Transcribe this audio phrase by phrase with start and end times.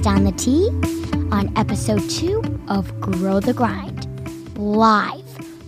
[0.00, 0.68] pass down the tea
[1.30, 4.06] on episode two of Grow the Grind,
[4.58, 5.24] live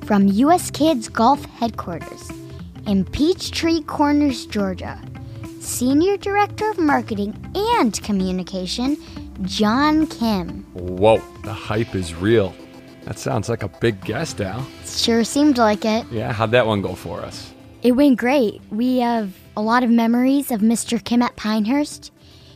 [0.07, 0.71] from U.S.
[0.71, 2.31] Kids Golf Headquarters
[2.87, 5.01] in Peachtree Corners, Georgia.
[5.61, 8.97] Senior Director of Marketing and Communication,
[9.43, 10.65] John Kim.
[10.73, 12.55] Whoa, the hype is real.
[13.05, 14.67] That sounds like a big guest, Al.
[14.85, 16.07] Sure seemed like it.
[16.11, 17.53] Yeah, how'd that one go for us?
[17.83, 18.61] It went great.
[18.71, 21.03] We have a lot of memories of Mr.
[21.03, 22.13] Kim at Pinehurst.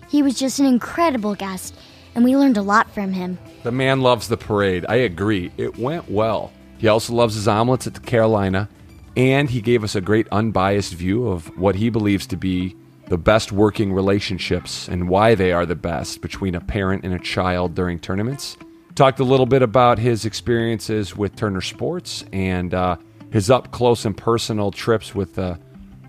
[0.09, 1.75] He was just an incredible guest,
[2.15, 3.39] and we learned a lot from him.
[3.63, 4.87] The man loves the parade.
[4.89, 5.51] I agree.
[5.57, 6.53] It went well.
[6.79, 8.69] He also loves his omelets at the Carolina,
[9.17, 12.77] and he gave us a great unbiased view of what he believes to be
[13.09, 17.19] the best working relationships and why they are the best between a parent and a
[17.19, 18.57] child during tournaments.
[18.95, 22.97] Talked a little bit about his experiences with Turner Sports and uh,
[23.31, 25.57] his up close and personal trips with uh,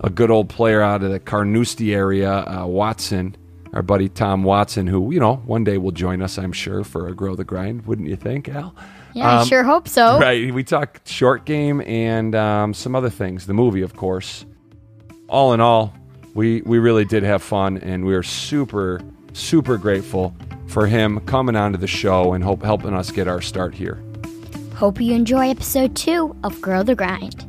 [0.02, 3.36] a good old player out of the Carnoustie area, uh, Watson,
[3.72, 7.08] our buddy Tom Watson, who, you know, one day will join us, I'm sure, for
[7.08, 8.74] a Grow the Grind, wouldn't you think, Al?
[9.14, 10.18] Yeah, I sure hope so.
[10.18, 10.52] Right.
[10.52, 14.44] We talked short game and um, some other things, the movie, of course.
[15.28, 15.94] All in all,
[16.34, 19.00] we, we really did have fun, and we are super,
[19.32, 20.34] super grateful
[20.66, 24.02] for him coming onto the show and hope, helping us get our start here.
[24.74, 27.47] Hope you enjoy episode two of Grow the Grind.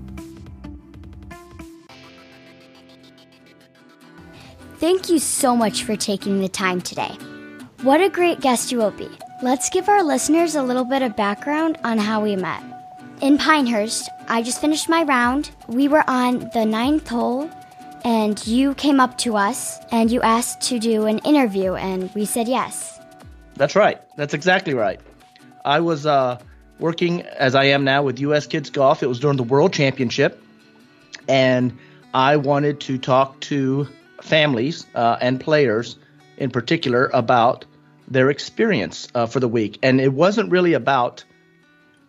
[4.80, 7.12] Thank you so much for taking the time today.
[7.82, 9.10] What a great guest you will be.
[9.44, 12.64] Let's give our listeners a little bit of background on how we met.
[13.20, 15.52] In Pinehurst, I just finished my round.
[15.68, 17.52] We were on the ninth hole,
[18.06, 22.24] and you came up to us and you asked to do an interview, and we
[22.24, 23.02] said yes.
[23.56, 24.02] That's right.
[24.16, 25.02] That's exactly right.
[25.66, 26.40] I was uh,
[26.80, 28.48] working as I am now with U.S.
[28.48, 29.04] Kids Golf.
[29.04, 30.42] It was during the World Championship,
[31.28, 31.78] and
[32.14, 33.86] I wanted to talk to
[34.22, 35.98] families uh, and players
[36.38, 37.66] in particular about
[38.08, 39.80] their experience uh, for the week.
[39.84, 41.24] And it wasn't really about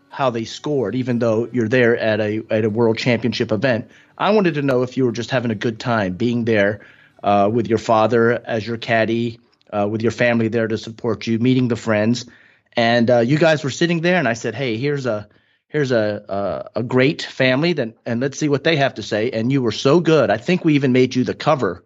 [0.09, 3.91] how they scored, even though you're there at a at a World Championship event.
[4.19, 6.81] I wanted to know if you were just having a good time being there
[7.23, 9.39] uh, with your father as your caddy,
[9.73, 12.27] uh, with your family there to support you, meeting the friends,
[12.75, 14.17] and uh, you guys were sitting there.
[14.17, 15.29] And I said, "Hey, here's a
[15.69, 19.31] here's a, a a great family, that, and let's see what they have to say."
[19.31, 20.29] And you were so good.
[20.29, 21.85] I think we even made you the cover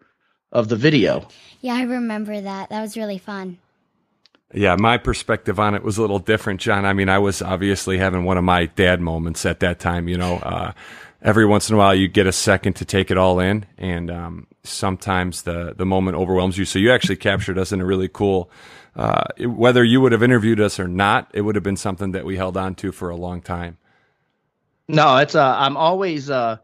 [0.54, 1.28] of the video.
[1.60, 2.70] Yeah, I remember that.
[2.70, 3.58] That was really fun.
[4.54, 6.84] Yeah, my perspective on it was a little different, John.
[6.84, 10.06] I mean, I was obviously having one of my dad moments at that time.
[10.06, 10.72] You know, uh,
[11.20, 14.10] every once in a while you get a second to take it all in, and
[14.12, 16.64] um, sometimes the the moment overwhelms you.
[16.64, 18.48] So you actually captured us in a really cool.
[18.94, 22.12] Uh, it, whether you would have interviewed us or not, it would have been something
[22.12, 23.76] that we held on to for a long time.
[24.86, 26.58] No, it's uh, I'm always uh,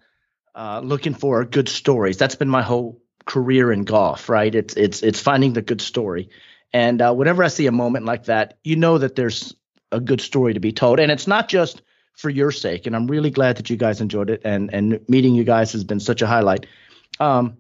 [0.55, 2.19] uh, looking for good stories.
[2.19, 4.55] That's been my whole career in golf, right?
[4.55, 6.31] It's it's it's finding the good story.
[6.73, 9.55] And uh, whenever I see a moment like that, you know that there's
[9.93, 11.83] a good story to be told, and it's not just
[12.15, 12.87] for your sake.
[12.87, 15.85] And I'm really glad that you guys enjoyed it, and and meeting you guys has
[15.85, 16.67] been such a highlight.
[17.19, 17.57] Um,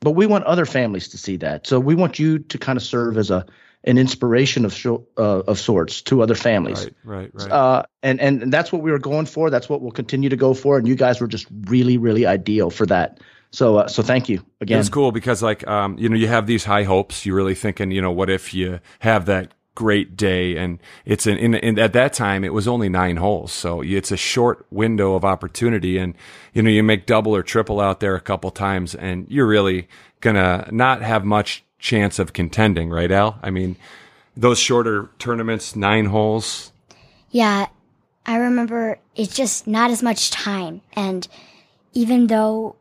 [0.00, 2.82] but we want other families to see that, so we want you to kind of
[2.82, 3.46] serve as a
[3.86, 4.86] an inspiration of
[5.16, 6.84] uh, of sorts to other families.
[7.04, 7.50] Right, right, right.
[7.50, 9.48] Uh, and and that's what we were going for.
[9.48, 10.76] That's what we'll continue to go for.
[10.76, 13.20] And you guys were just really, really ideal for that.
[13.56, 14.78] So, uh, so thank you again.
[14.78, 17.24] It's cool because, like, um, you know, you have these high hopes.
[17.24, 20.58] You're really thinking, you know, what if you have that great day?
[20.58, 23.52] And it's an, in, in, at that time, it was only nine holes.
[23.52, 25.96] So it's a short window of opportunity.
[25.96, 26.14] And,
[26.52, 29.88] you know, you make double or triple out there a couple times and you're really
[30.20, 33.38] going to not have much chance of contending, right, Al?
[33.42, 33.76] I mean,
[34.36, 36.72] those shorter tournaments, nine holes.
[37.30, 37.68] Yeah.
[38.26, 40.82] I remember it's just not as much time.
[40.92, 41.26] And
[41.94, 42.76] even though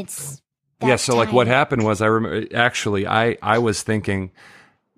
[0.00, 0.42] it's
[0.82, 1.18] yeah so time.
[1.18, 4.30] like what happened was i remember actually i i was thinking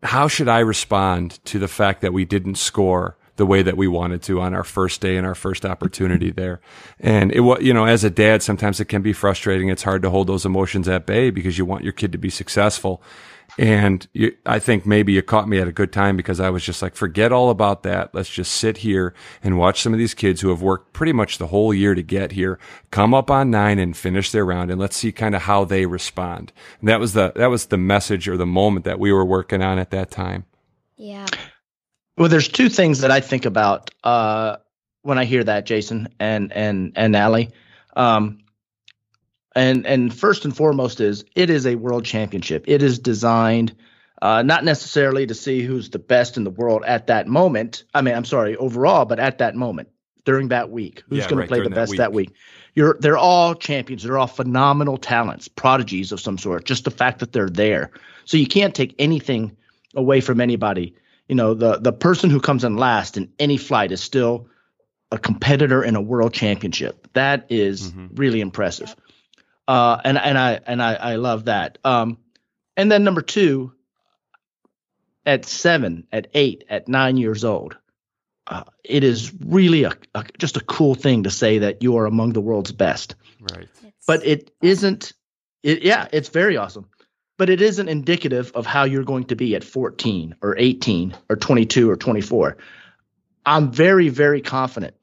[0.03, 3.88] how should i respond to the fact that we didn't score the way that we
[3.88, 6.60] wanted to on our first day and our first opportunity there?
[7.00, 9.69] And it was you know as a dad sometimes it can be frustrating.
[9.69, 12.31] It's hard to hold those emotions at bay because you want your kid to be
[12.31, 13.03] successful
[13.59, 16.65] and you, I think maybe you caught me at a good time because I was
[16.65, 18.15] just like, forget all about that.
[18.15, 21.39] Let's just sit here and watch some of these kids who have worked pretty much
[21.39, 22.59] the whole year to get here
[22.91, 25.87] come up on nine and finish their round, and let's see kind of how they
[25.87, 26.53] respond.
[26.81, 29.62] And that was the that was the message or the moment that we were working
[29.62, 30.45] on at that time.
[30.97, 31.27] Yeah.
[32.17, 34.57] Well, there's two things that I think about uh,
[35.03, 37.50] when I hear that, Jason and and and Allie.
[37.97, 38.39] Um,
[39.55, 42.65] and and first and foremost is it is a world championship.
[42.67, 43.75] It is designed
[44.23, 47.85] uh, not necessarily to see who's the best in the world at that moment.
[47.93, 49.89] I mean, I'm sorry, overall, but at that moment
[50.25, 51.99] during that week, who's Yeah, going right, to play the during that best week.
[51.99, 52.31] that week?
[52.75, 54.03] You're they're all champions.
[54.03, 56.65] They're all phenomenal talents, prodigies of some sort.
[56.65, 57.91] Just the fact that they're there,
[58.25, 59.57] so you can't take anything
[59.95, 60.95] away from anybody
[61.29, 64.49] you know, the the person who comes in last in any flight is still
[65.11, 67.09] a competitor in a world championship.
[67.15, 68.15] That is mm-hmm.
[68.17, 68.95] really impressive.
[69.66, 71.78] Uh, and and I and I, I love that.
[71.84, 72.19] Um,
[72.76, 73.72] and then number two,
[75.25, 77.76] at seven, at eight, at nine years old,
[78.46, 82.06] uh, it is really a, a, just a cool thing to say that you are
[82.06, 83.14] among the world's best.
[83.40, 83.69] Right.
[84.06, 85.12] But it isn't.
[85.62, 86.88] It, yeah, it's very awesome.
[87.37, 91.37] But it isn't indicative of how you're going to be at 14 or 18 or
[91.37, 92.58] 22 or 24.
[93.44, 94.94] I'm very, very confident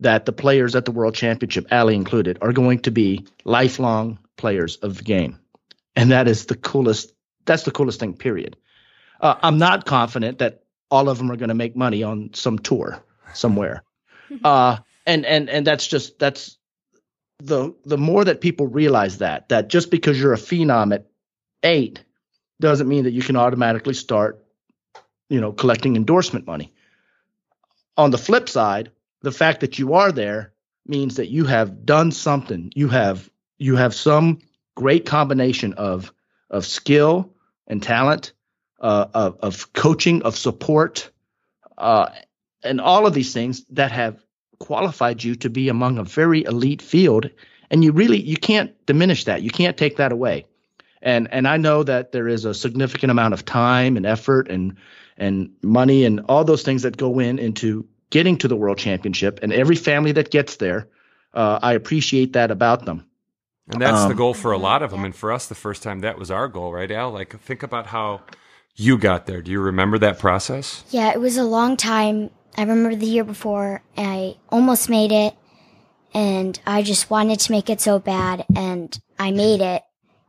[0.00, 4.76] that the players at the World Championship, Ali included, are going to be lifelong players
[4.76, 5.38] of the game,
[5.96, 7.12] and that is the coolest.
[7.44, 8.14] That's the coolest thing.
[8.14, 8.56] Period.
[9.20, 12.58] Uh, I'm not confident that all of them are going to make money on some
[12.58, 13.02] tour
[13.32, 13.82] somewhere,
[14.44, 16.58] uh, and and and that's just that's
[17.38, 21.06] the the more that people realize that that just because you're a phenom at
[21.62, 22.04] eight
[22.60, 24.44] doesn't mean that you can automatically start,
[25.28, 26.72] you know, collecting endorsement money.
[27.96, 28.90] On the flip side,
[29.24, 30.52] the fact that you are there
[30.86, 32.70] means that you have done something.
[32.74, 33.28] You have
[33.58, 34.38] you have some
[34.74, 36.12] great combination of
[36.50, 37.32] of skill
[37.66, 38.32] and talent,
[38.80, 41.10] uh, of, of coaching, of support,
[41.78, 42.10] uh,
[42.62, 44.22] and all of these things that have
[44.58, 47.30] qualified you to be among a very elite field.
[47.70, 49.42] And you really you can't diminish that.
[49.42, 50.44] You can't take that away.
[51.00, 54.76] And and I know that there is a significant amount of time and effort and
[55.16, 59.40] and money and all those things that go in into getting to the world championship,
[59.42, 60.88] and every family that gets there,
[61.34, 63.04] uh, I appreciate that about them.
[63.68, 65.04] And that's um, the goal for a lot of them.
[65.04, 67.10] And for us, the first time that was our goal, right, Al?
[67.10, 68.20] Like, think about how
[68.76, 69.42] you got there.
[69.42, 70.84] Do you remember that process?
[70.90, 72.30] Yeah, it was a long time.
[72.56, 75.34] I remember the year before, I almost made it,
[76.14, 79.82] and I just wanted to make it so bad, and I made it,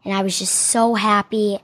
[0.04, 1.60] and I was just so happy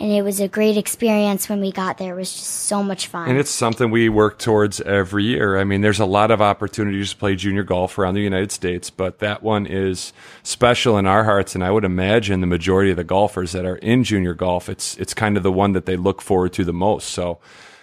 [0.00, 2.14] and it was a great experience when we got there.
[2.14, 3.28] It was just so much fun.
[3.28, 5.58] And it's something we work towards every year.
[5.58, 8.88] I mean, there's a lot of opportunities to play junior golf around the United States,
[8.88, 11.54] but that one is special in our hearts.
[11.54, 14.96] And I would imagine the majority of the golfers that are in junior golf, it's
[14.96, 17.10] it's kind of the one that they look forward to the most.
[17.10, 17.38] So,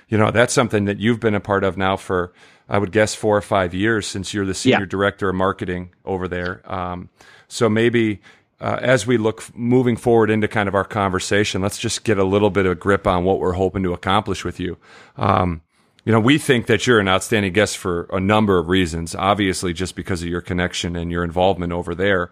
[0.09, 2.33] you know, that's something that you've been a part of now for
[2.67, 4.85] I would guess four or five years since you're the senior yeah.
[4.85, 6.61] director of marketing over there.
[6.65, 7.09] Um,
[7.47, 8.21] so maybe
[8.59, 12.23] uh, as we look moving forward into kind of our conversation, let's just get a
[12.23, 14.77] little bit of a grip on what we're hoping to accomplish with you.
[15.15, 15.61] Um,
[16.05, 19.13] you know, we think that you're an outstanding guest for a number of reasons.
[19.13, 22.31] Obviously, just because of your connection and your involvement over there,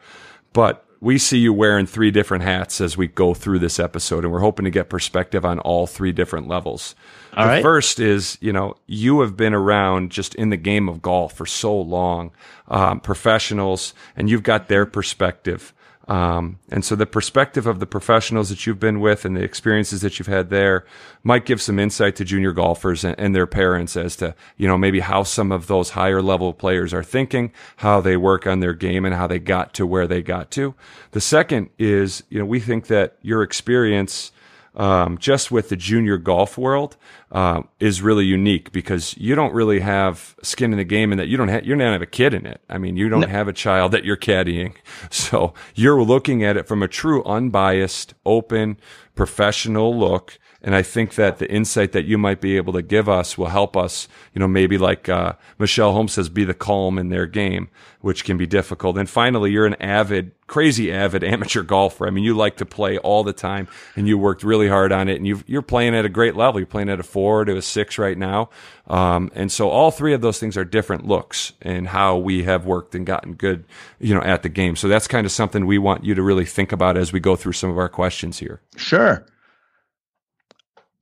[0.53, 4.33] but we see you wearing three different hats as we go through this episode, and
[4.33, 6.95] we're hoping to get perspective on all three different levels.
[7.33, 7.61] All the right.
[7.61, 11.45] first is, you know, you have been around just in the game of golf for
[11.45, 12.31] so long,
[12.69, 15.74] um, professionals, and you've got their perspective.
[16.07, 20.01] Um, and so the perspective of the professionals that you've been with and the experiences
[20.01, 20.85] that you've had there
[21.23, 24.77] might give some insight to junior golfers and, and, their parents as to, you know,
[24.77, 28.73] maybe how some of those higher level players are thinking, how they work on their
[28.73, 30.75] game and how they got to where they got to.
[31.11, 34.31] The second is, you know, we think that your experience
[34.75, 36.97] um, just with the junior golf world
[37.31, 41.27] uh, is really unique because you don't really have skin in the game in that
[41.27, 42.61] you don't have you don't have a kid in it.
[42.69, 43.27] I mean, you don't no.
[43.27, 44.75] have a child that you're caddying,
[45.09, 48.77] so you're looking at it from a true unbiased, open,
[49.15, 53.07] professional look and I think that the insight that you might be able to give
[53.07, 56.97] us will help us, you know, maybe like uh, Michelle Holmes says, be the calm
[56.97, 57.69] in their game,
[58.01, 58.97] which can be difficult.
[58.97, 62.07] And finally, you're an avid, crazy avid amateur golfer.
[62.07, 65.07] I mean, you like to play all the time and you worked really hard on
[65.07, 66.59] it and you are playing at a great level.
[66.59, 68.49] You're playing at a four to a six right now.
[68.87, 72.65] Um, and so all three of those things are different looks and how we have
[72.65, 73.65] worked and gotten good,
[73.99, 74.75] you know, at the game.
[74.75, 77.35] So that's kind of something we want you to really think about as we go
[77.35, 78.61] through some of our questions here.
[78.77, 79.23] Sure.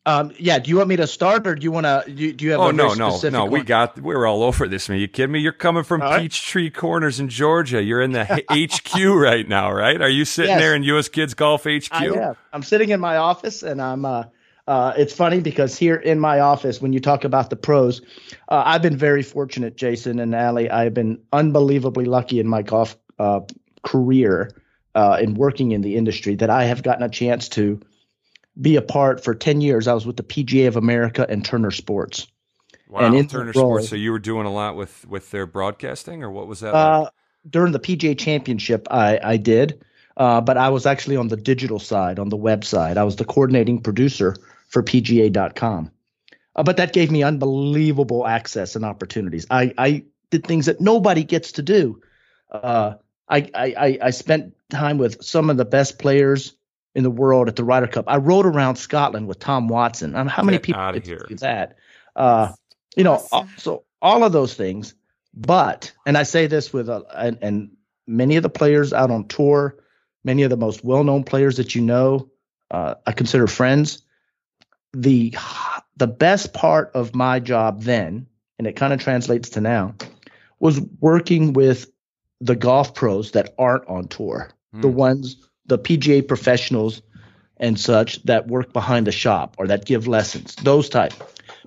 [0.06, 0.60] Um, yeah.
[0.60, 2.04] Do you want me to start, or do you want to?
[2.08, 2.60] Do, do, you have?
[2.60, 3.44] Oh no, no, no.
[3.44, 3.52] One?
[3.52, 4.00] We got.
[4.00, 4.90] We're all over this.
[4.90, 5.40] Man, you kidding me?
[5.40, 6.70] You're coming from all Peachtree.
[6.70, 7.82] Corners in Georgia.
[7.82, 10.02] You're in the HQ right now, right?
[10.02, 10.60] Are you sitting yes.
[10.60, 11.08] there in U.S.
[11.08, 11.88] Kids Golf HQ?
[11.92, 12.36] I am.
[12.52, 14.04] I'm sitting in my office, and I'm.
[14.04, 14.24] Uh,
[14.68, 18.02] uh, it's funny because here in my office, when you talk about the pros,
[18.48, 20.70] uh, I've been very fortunate, Jason and Ali.
[20.70, 23.42] I've been unbelievably lucky in my golf uh,
[23.84, 24.52] career
[24.96, 27.82] uh, in working in the industry that I have gotten a chance to
[28.60, 29.88] be a part for 10 years.
[29.88, 32.28] I was with the PGA of America and Turner Sports.
[32.88, 33.90] Wow, and in Turner role, Sports.
[33.90, 36.76] So you were doing a lot with with their broadcasting, or what was that?
[36.76, 37.10] Uh, like?
[37.50, 39.84] During the PGA Championship, I I did,
[40.16, 42.98] uh, but I was actually on the digital side, on the website.
[42.98, 44.36] I was the coordinating producer
[44.68, 45.92] for PGA.com.
[46.56, 49.48] Uh, but that gave me unbelievable access and opportunities.
[49.50, 52.00] I I did things that nobody gets to do.
[52.52, 52.94] Uh,
[53.28, 56.54] I, I I spent time with some of the best players
[56.96, 58.06] in the world at the Ryder Cup.
[58.08, 60.16] I rode around Scotland with Tom Watson.
[60.16, 61.26] I mean, how many Get people outta could here.
[61.28, 61.78] do that?
[62.16, 62.52] Uh,
[62.96, 63.50] you know, Awesome.
[63.58, 64.94] so all of those things.
[65.34, 67.72] But and I say this with uh, and, and
[68.06, 69.76] many of the players out on tour,
[70.24, 72.30] many of the most well-known players that you know,
[72.70, 74.04] uh, I consider friends.
[74.94, 75.34] The
[75.98, 78.28] the best part of my job then,
[78.60, 79.96] and it kind of translates to now,
[80.60, 81.88] was working with
[82.40, 84.94] the golf pros that aren't on tour, the Hmm.
[84.96, 87.02] ones, the PGA professionals
[87.58, 91.14] and such that work behind the shop or that give lessons, those type,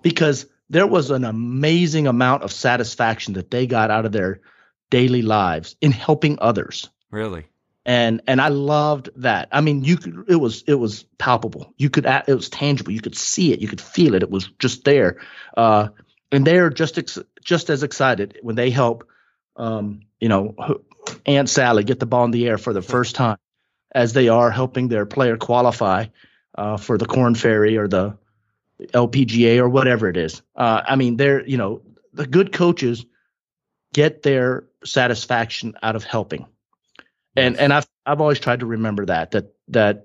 [0.03, 4.41] because there was an amazing amount of satisfaction that they got out of their
[4.91, 7.47] daily lives in helping others Really?
[7.87, 9.49] and and I loved that.
[9.53, 11.73] I mean, you could it was it was palpable.
[11.77, 12.93] You could it was tangible.
[12.93, 13.61] You could see it.
[13.61, 14.23] You could feel it.
[14.25, 15.21] It was just there.
[15.57, 15.89] Uh,
[16.33, 19.09] and they're just ex- just as excited when they help,
[19.55, 20.57] um, you know,
[21.27, 23.39] Aunt Sally get the ball in the air for the first time,
[23.93, 26.07] as they are helping their player qualify
[26.57, 28.17] uh, for the Korn Ferry or the
[28.93, 30.43] LPGA or whatever it is.
[30.55, 33.05] Uh, I mean, they're you know the good coaches
[33.95, 36.47] get their satisfaction out of helping
[37.37, 40.05] and and I've I've always tried to remember that that that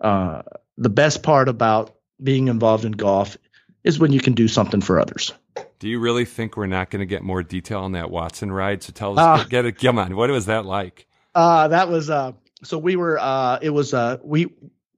[0.00, 0.42] uh,
[0.76, 3.36] the best part about being involved in golf
[3.84, 5.32] is when you can do something for others.
[5.78, 8.82] Do you really think we're not going to get more detail on that Watson ride?
[8.82, 9.46] So tell us, Ah.
[9.48, 9.72] get it.
[9.78, 11.06] Come on, what was that like?
[11.34, 12.32] Uh, that was uh,
[12.64, 14.52] so we were uh, it was uh, we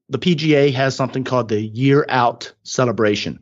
[0.09, 3.41] the PGA has something called the year out celebration.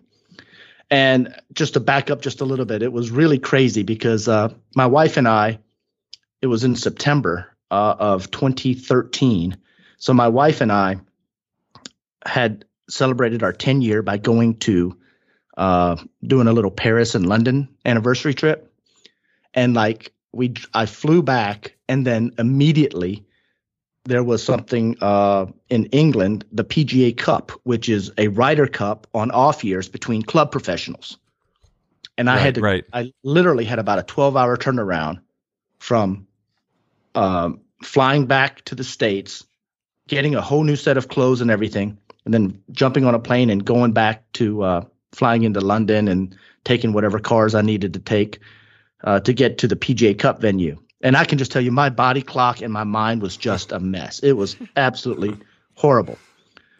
[0.91, 4.53] And just to back up just a little bit, it was really crazy because uh,
[4.77, 5.59] my wife and I,
[6.43, 9.57] it was in September uh, of 2013.
[9.97, 10.99] So my wife and I
[12.27, 14.99] had celebrated our 10 year by going to
[15.57, 18.71] uh, doing a little Paris and London anniversary trip.
[19.55, 23.25] And like we, I flew back and then immediately
[24.05, 29.31] there was something uh, in England, the PGA Cup, which is a Ryder Cup on
[29.31, 31.19] off years between club professionals.
[32.19, 32.85] And I Right, had to, right.
[32.93, 35.21] I literally had about a 12 hour turnaround
[35.79, 36.27] from
[37.15, 39.45] um, flying back to the States,
[40.09, 43.51] getting a whole new set of clothes and everything, and then jumping on a plane
[43.51, 48.01] and going back to uh, flying into London and taking whatever cars I needed to
[48.01, 48.41] take
[49.05, 50.79] uh, to get to the PGA Cup venue.
[51.03, 53.81] And I can just tell you, my body clock and my mind was just a
[53.81, 54.21] mess.
[54.21, 55.37] It was absolutely
[55.75, 56.19] horrible.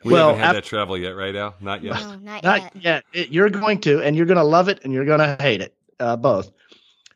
[0.05, 1.55] We Well, haven't had af- that travel yet, right, Al?
[1.61, 1.95] Not yet.
[2.01, 2.73] No, not, Not yet.
[2.81, 3.05] yet.
[3.13, 5.61] It- you're going to, and you're going to love it, and you're going to hate
[5.61, 6.51] it, uh, both.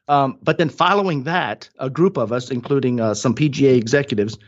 [0.08, 4.38] Um, but then following that, a group of us, including uh, some PGA executives,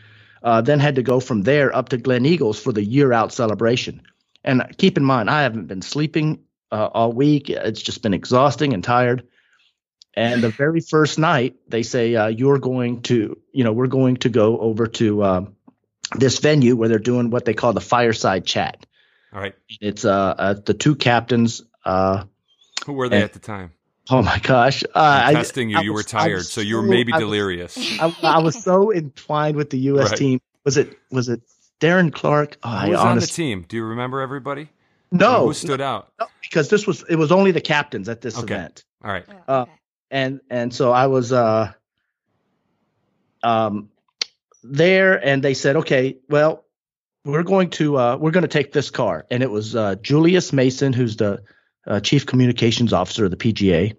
[0.44, 4.00] uh, then had to go from there up to Gleneagles for the year out celebration.
[4.44, 6.38] And keep in mind, I haven't been sleeping
[6.70, 7.50] uh, all week.
[7.50, 9.26] It's just been exhausting and tired.
[10.18, 14.16] And the very first night, they say, uh, You're going to, you know, we're going
[14.18, 15.56] to go over to um,
[16.16, 18.84] this venue where they're doing what they call the fireside chat.
[19.32, 19.54] All right.
[19.80, 21.62] It's uh, uh the two captains.
[21.84, 22.24] Uh,
[22.84, 23.70] Who were they And- at the time?
[24.10, 24.82] oh my gosh!
[24.84, 25.78] Uh, I'm I, testing you.
[25.78, 27.76] I you were was- I tired, was so you were maybe I was- delirious.
[28.00, 30.10] I, I was so entwined with the U.S.
[30.10, 30.18] Right.
[30.18, 30.40] team.
[30.64, 31.42] Was it was it
[31.78, 32.56] Darren Clarke?
[32.64, 33.66] Oh, Who I was on the team?
[33.68, 34.68] Do you remember everybody?
[35.12, 36.10] no, Who stood out?
[36.18, 38.54] no, because this was it was only the captains at this Okay.
[38.54, 39.24] event, All right.
[39.46, 39.72] Oh, Uh, okay.
[40.10, 41.72] And and so I was uh
[43.42, 43.90] um
[44.62, 46.64] there, and they said, okay, well,
[47.24, 50.52] we're going to uh we're going to take this car, and it was uh Julius
[50.52, 51.42] Mason, who's the
[51.86, 53.96] uh, chief communications officer of the PGA,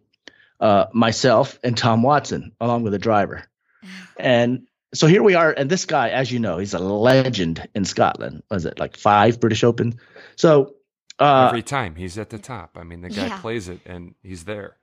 [0.59, 3.43] uh, myself, and Tom Watson, along with a driver.
[4.17, 7.85] And so here we are, and this guy, as you know, he's a legend in
[7.85, 8.43] Scotland.
[8.51, 9.97] Was it like five British Open?
[10.35, 10.75] So,
[11.19, 12.77] uh, Every time he's at the top.
[12.77, 13.39] I mean, the guy Yeah.
[13.39, 14.75] plays it, and he's there.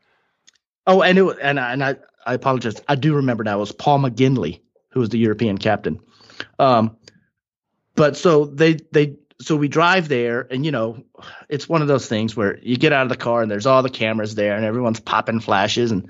[0.86, 2.80] Oh, and it and I, and I, I apologize.
[2.88, 3.56] I do remember now.
[3.56, 4.60] It was Paul McGinley
[4.96, 6.00] who was the European captain.
[6.58, 6.96] Um,
[7.96, 11.04] but so they they so we drive there, and you know,
[11.50, 13.82] it's one of those things where you get out of the car and there's all
[13.82, 16.08] the cameras there, and everyone's popping flashes and.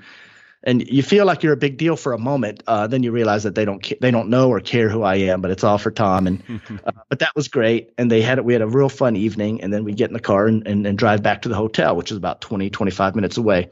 [0.63, 3.43] And you feel like you're a big deal for a moment, uh, then you realize
[3.43, 5.77] that they don't ca- they don't know or care who I am, but it's all
[5.77, 6.27] for Tom.
[6.27, 6.43] And
[6.83, 7.93] Uh, but that was great.
[7.97, 9.61] And they had we had a real fun evening.
[9.61, 11.95] And then we get in the car and, and, and drive back to the hotel,
[11.95, 13.69] which is about 20, 25 minutes away.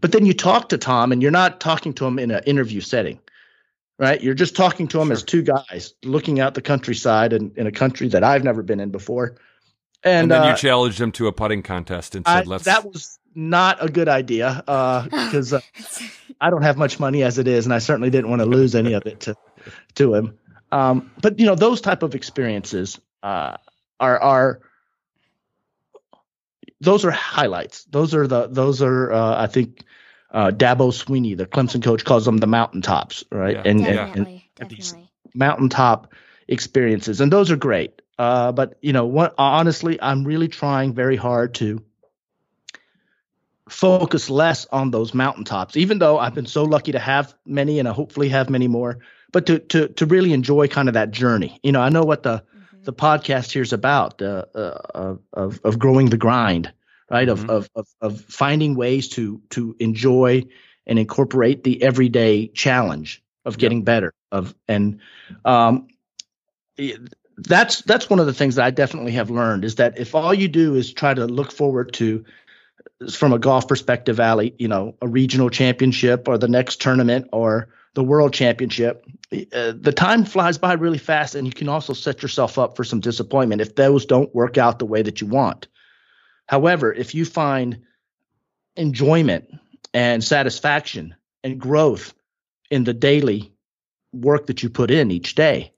[0.00, 2.80] But then you talk to Tom and you're not talking to him in an interview
[2.80, 3.20] setting,
[3.98, 4.22] right?
[4.22, 7.72] You're just talking to him as two guys looking out the countryside in, in a
[7.72, 9.36] country that I've never been in before.
[10.02, 12.64] And, And, then uh, you challenged him to a putting contest and I- said, "Let's."
[12.64, 15.60] that was not a good idea because uh,
[16.40, 18.74] I don't have much money as it is, and I certainly didn't want to lose
[18.74, 19.36] any of it to
[19.96, 20.38] to him.
[20.72, 23.56] Um, but you know, those type of experiences uh,
[23.98, 24.60] are are
[26.80, 27.84] those are highlights.
[27.84, 29.84] Those are the those are uh, I think
[30.30, 33.56] uh, Dabo Swinney, the Clemson coach, calls them the mountaintops, right?
[33.56, 33.62] Yeah.
[33.64, 34.94] And, and, and Definitely, and these-
[35.34, 36.12] mountaintop
[36.48, 38.02] experiences, and those are great.
[38.18, 41.82] Uh, but you know, what, honestly, I'm really trying very hard to
[43.70, 47.88] focus less on those mountaintops, even though I've been so lucky to have many and
[47.88, 48.98] I hopefully have many more,
[49.32, 51.60] but to, to, to really enjoy kind of that journey.
[51.62, 52.59] You know, I know what the, mm-hmm.
[52.84, 56.72] The podcast here is about, uh, uh, of, of growing the grind,
[57.10, 57.28] right?
[57.28, 57.50] Mm-hmm.
[57.50, 60.44] Of, of, of, of finding ways to, to enjoy
[60.86, 63.84] and incorporate the everyday challenge of getting yep.
[63.86, 65.00] better of, and,
[65.44, 65.88] um,
[67.36, 70.34] that's, that's one of the things that I definitely have learned is that if all
[70.34, 72.24] you do is try to look forward to
[73.10, 77.68] from a golf perspective, Ali, you know, a regional championship or the next tournament or
[77.94, 82.22] the world championship, uh, the time flies by really fast, and you can also set
[82.22, 85.66] yourself up for some disappointment if those don't work out the way that you want.
[86.46, 87.82] However, if you find
[88.76, 89.50] enjoyment
[89.92, 92.14] and satisfaction and growth
[92.70, 93.52] in the daily
[94.12, 95.72] work that you put in each day,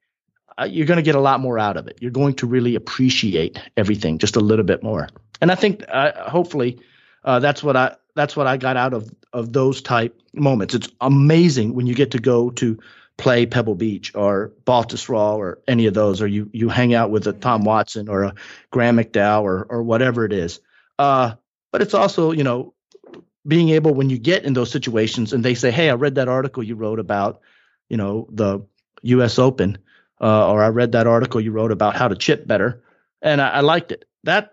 [0.58, 1.98] uh, you're going to get a lot more out of it.
[2.00, 5.08] You're going to really appreciate everything just a little bit more.
[5.40, 6.78] And I think, uh, hopefully,
[7.24, 10.74] uh, that's what I that's what I got out of of those type moments.
[10.74, 12.78] It's amazing when you get to go to
[13.16, 17.26] play Pebble Beach or Baltusrol or any of those, or you you hang out with
[17.26, 18.34] a Tom Watson or a
[18.70, 20.60] Graeme McDowell or or whatever it is.
[20.98, 21.34] Uh,
[21.70, 22.74] but it's also you know
[23.46, 26.28] being able when you get in those situations and they say, hey, I read that
[26.28, 27.40] article you wrote about
[27.88, 28.60] you know the
[29.02, 29.38] U.S.
[29.38, 29.78] Open,
[30.20, 32.82] uh, or I read that article you wrote about how to chip better,
[33.20, 34.04] and I, I liked it.
[34.24, 34.52] That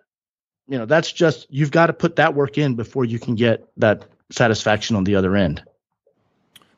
[0.68, 3.68] you know that's just you've got to put that work in before you can get
[3.78, 5.64] that satisfaction on the other end.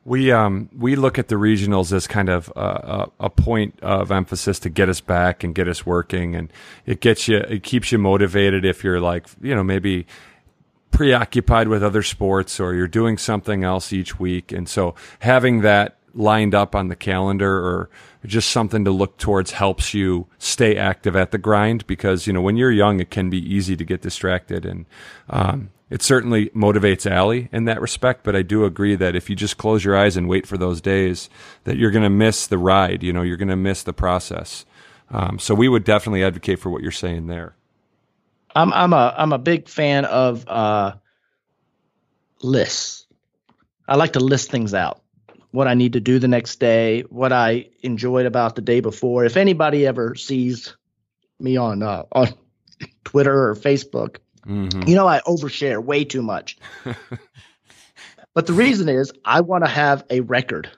[0.04, 4.58] We um we look at the regionals as kind of a, a, point of emphasis
[4.60, 6.52] to get us back and get us working, and
[6.86, 10.06] it gets you it keeps you motivated if you're like you know maybe
[10.90, 15.98] preoccupied with other sports or you're doing something else each week, and so having that
[16.14, 17.90] lined up on the calendar or
[18.24, 22.40] just something to look towards helps you stay active at the grind because you know
[22.40, 24.64] when you're young it can be easy to get distracted.
[24.64, 24.86] And
[25.30, 29.36] um, it certainly motivates Ali in that respect but I do agree that if you
[29.36, 31.30] just close your eyes and wait for those days
[31.64, 34.64] that you're going to miss the ride you know you're going to miss the process.
[35.12, 37.54] Um, so we would definitely advocate for what you're saying there.
[38.54, 40.94] I'm I'm a I'm a big fan of uh,
[42.42, 43.06] lists.
[43.86, 45.02] I like to list things out.
[45.50, 49.24] What I need to do the next day, what I enjoyed about the day before.
[49.24, 50.76] If anybody ever sees
[51.38, 52.28] me on uh, on
[53.04, 54.88] Twitter or Facebook, mm-hmm.
[54.88, 56.56] you know I overshare way too much.
[58.34, 60.70] but the reason is I want to have a record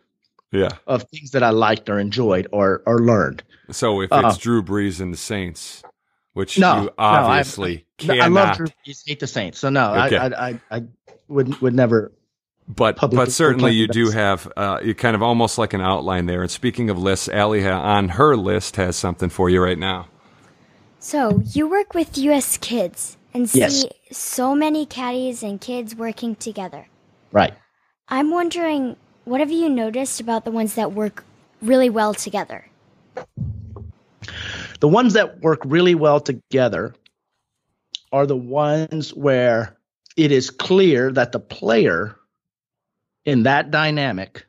[0.50, 0.70] yeah.
[0.86, 3.42] of things that I liked or enjoyed or or learned.
[3.70, 5.82] So if it's uh, Drew Brees and the Saints,
[6.32, 8.24] which no, you obviously no, I, cannot.
[8.24, 9.58] I love Drew Brees, hate the Saints.
[9.58, 10.16] So no, okay.
[10.16, 10.82] I, I I
[11.28, 12.12] would would never
[12.66, 16.42] but but certainly you do have uh, you kind of almost like an outline there.
[16.42, 20.08] And speaking of lists, Ali on her list has something for you right now.
[20.98, 22.56] So you work with U.S.
[22.56, 23.84] Kids and see yes.
[24.12, 26.86] so many caddies and kids working together.
[27.32, 27.52] Right.
[28.08, 31.24] I'm wondering, what have you noticed about the ones that work
[31.60, 32.66] really well together?
[34.80, 36.94] The ones that work really well together
[38.12, 39.76] are the ones where
[40.16, 42.16] it is clear that the player
[43.24, 44.46] in that dynamic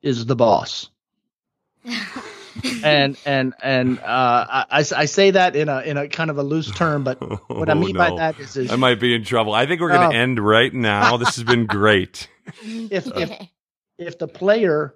[0.00, 0.88] is the boss.
[2.84, 6.42] and and and uh, I, I say that in a in a kind of a
[6.42, 8.10] loose term, but what I mean oh, no.
[8.10, 9.54] by that is, is I might be in trouble.
[9.54, 11.16] I think we're going to uh, end right now.
[11.16, 12.28] This has been great.
[12.62, 13.48] if if
[13.98, 14.94] if the player,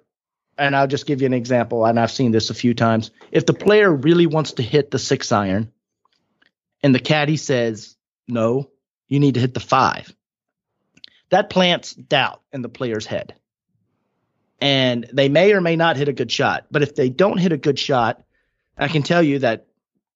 [0.57, 3.11] and I'll just give you an example, and I've seen this a few times.
[3.31, 5.71] If the player really wants to hit the six iron,
[6.83, 7.95] and the caddy says
[8.27, 8.69] no,
[9.07, 10.13] you need to hit the five,
[11.29, 13.35] that plants doubt in the player's head.
[14.59, 16.65] And they may or may not hit a good shot.
[16.71, 18.23] But if they don't hit a good shot,
[18.77, 19.67] I can tell you that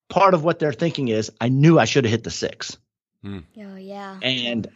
[0.10, 2.78] part of what they're thinking is, I knew I should have hit the six.
[3.24, 3.40] Hmm.
[3.58, 4.20] Oh, yeah.
[4.22, 4.68] And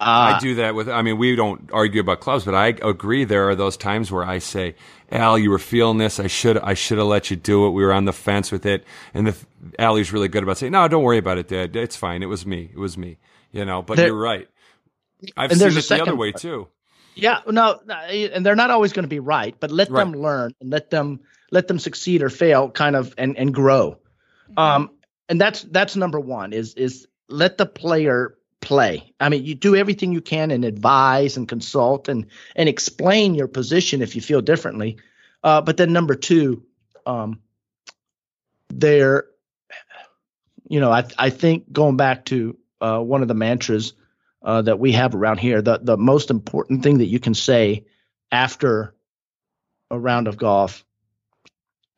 [0.00, 3.24] uh, I do that with, I mean, we don't argue about clubs, but I agree.
[3.24, 4.74] There are those times where I say,
[5.12, 6.18] Al, you were feeling this.
[6.18, 7.70] I should, I should have let you do it.
[7.70, 8.84] We were on the fence with it.
[9.14, 9.36] And the,
[9.78, 11.76] Ali's really good about saying, no, don't worry about it, Dad.
[11.76, 12.24] It's fine.
[12.24, 12.70] It was me.
[12.72, 13.18] It was me.
[13.52, 14.48] You know, but there, you're right.
[15.36, 16.66] I've seen it the other way too.
[17.14, 20.04] Yeah, no, and they're not always going to be right, but let right.
[20.04, 21.20] them learn and let them
[21.50, 23.98] let them succeed or fail, kind of, and and grow.
[24.50, 24.58] Mm-hmm.
[24.58, 24.90] Um,
[25.28, 29.12] and that's that's number one is is let the player play.
[29.20, 33.48] I mean, you do everything you can and advise and consult and and explain your
[33.48, 34.98] position if you feel differently.
[35.44, 36.64] Uh, but then number two,
[37.04, 37.40] um,
[38.68, 39.26] there,
[40.68, 43.92] you know, I I think going back to uh, one of the mantras
[44.44, 45.62] uh, that we have around here.
[45.62, 47.84] The the most important thing that you can say
[48.30, 48.94] after
[49.90, 50.84] a round of golf,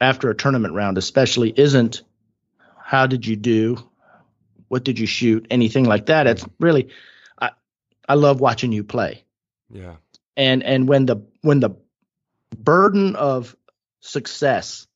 [0.01, 2.03] after a tournament round, especially, isn't
[2.77, 3.79] how did you do,
[4.69, 6.27] what did you shoot, anything like that.
[6.27, 6.89] It's really,
[7.41, 7.51] I,
[8.09, 9.25] I love watching you play.
[9.71, 9.97] Yeah.
[10.37, 11.71] And and when the when the
[12.57, 13.57] burden of
[14.01, 14.87] success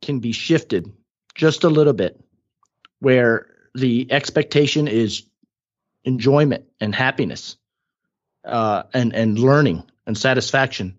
[0.00, 0.92] can be shifted
[1.34, 2.20] just a little bit,
[3.00, 5.24] where the expectation is
[6.04, 7.56] enjoyment and happiness,
[8.44, 10.98] uh, and and learning and satisfaction,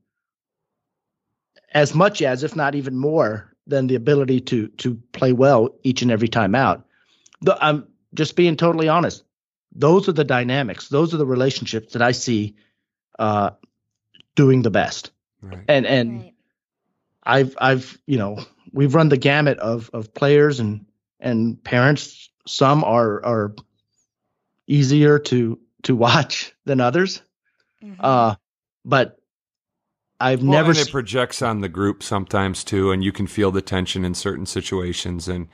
[1.73, 6.01] as much as, if not even more, than the ability to to play well each
[6.01, 6.85] and every time out.
[7.41, 9.23] The, I'm just being totally honest.
[9.71, 10.89] Those are the dynamics.
[10.89, 12.55] Those are the relationships that I see
[13.19, 13.51] uh,
[14.35, 15.11] doing the best.
[15.41, 15.63] Right.
[15.67, 16.33] And and Right.
[17.23, 18.39] I've I've you know
[18.73, 20.85] we've run the gamut of of players and
[21.19, 22.29] and parents.
[22.47, 23.55] Some are are
[24.69, 27.23] easier to to watch than others.
[27.83, 27.97] Mhm.
[27.99, 28.35] Uh,
[28.85, 29.17] but
[30.19, 33.27] I've Well, never and it se- projects on the group sometimes too, and you can
[33.27, 35.27] feel the tension in certain situations.
[35.27, 35.47] And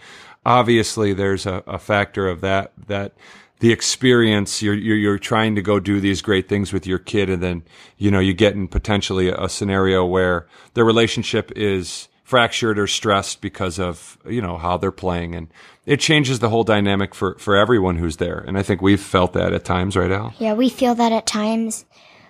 [0.46, 3.14] obviously, there's a, a factor of that that
[3.62, 7.30] the experience you're, you're you're trying to go do these great things with your kid,
[7.30, 7.64] and then
[7.98, 13.40] you know you get in potentially a scenario where the relationship is fractured or stressed
[13.40, 15.48] because of you know how they're playing, and
[15.86, 18.40] it changes the whole dynamic for for everyone who's there.
[18.40, 20.34] And I think we've felt that at times, right, Al?
[20.40, 21.86] Yeah, we feel that at times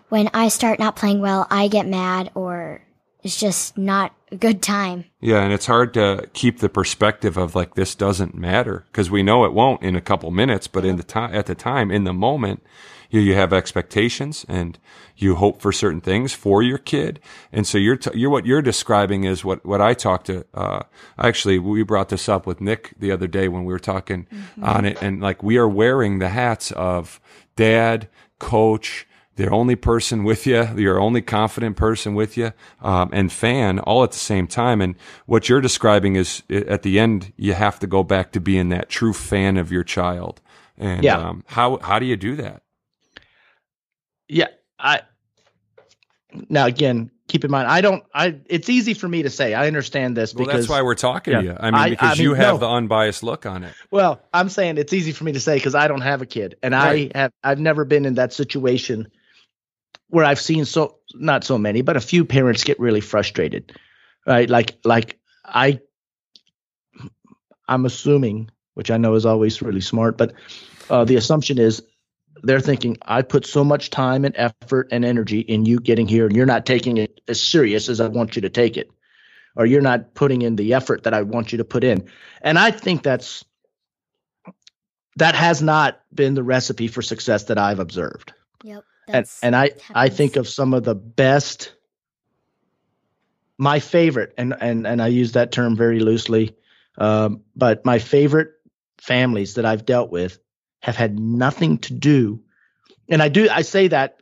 [0.10, 2.82] when I start not playing well, I get mad or
[3.24, 5.06] it's just not a good time.
[5.20, 9.24] Yeah, and it's hard to keep the perspective of like this doesn't matter because we
[9.24, 12.04] know it won't in a couple minutes, but in the time at the time in
[12.04, 12.62] the moment,
[13.16, 14.78] you you have expectations and
[15.16, 17.20] you hope for certain things for your kid,
[17.52, 20.46] and so you're t- you're what you're describing is what what I talked to.
[20.54, 20.82] Uh,
[21.18, 24.28] actually, we brought this up with Nick the other day when we were talking
[24.62, 27.20] on it, and like we are wearing the hats of
[27.56, 28.08] dad,
[28.40, 33.80] coach the only person with you, your only confident person with you, um, and fan
[33.80, 34.80] all at the same time.
[34.82, 38.70] And what you're describing is at the end, you have to go back to being
[38.70, 40.40] that true fan of your child.
[40.78, 41.18] And Yeah.
[41.18, 42.62] um, how how do you do that?
[44.28, 44.48] Yeah
[44.80, 45.02] I
[46.50, 49.68] now again keep in mind I don't I it's easy for me to say I
[49.68, 51.40] understand this Well, because that's why we're talking yeah.
[51.40, 51.58] to you.
[51.60, 52.58] I mean, I- because I mean, you have no.
[52.60, 53.74] the unbiased look on it.
[53.92, 56.56] Well, I'm saying it's easy for me to say because I don't have a kid,
[56.62, 57.12] and Right.
[57.16, 59.08] I have I've never been in that situation
[60.10, 63.72] where I've seen so not so many, but a few parents get really frustrated,
[64.28, 64.50] right?
[64.50, 65.80] Like like I
[67.68, 70.34] I'm assuming, which I know is always really smart, but
[70.90, 71.82] uh, the assumption is
[72.46, 76.28] they're thinking I put so much time and effort and energy in you getting here,
[76.28, 78.90] and you're not taking it as serious as I want you to take it,
[79.56, 82.08] or you're not putting in the effort that I want you to put in,
[82.42, 83.44] and I think that's
[85.18, 88.34] that has not been the recipe for success that I've observed.
[88.64, 88.84] Yep.
[89.08, 91.74] And and I I think of some of the best
[93.58, 96.56] my favorite and and and I use that term very loosely
[96.98, 98.52] um, but my favorite
[98.98, 100.40] families that I've dealt with
[100.86, 102.40] have had nothing to do.
[103.10, 104.22] And I do I say that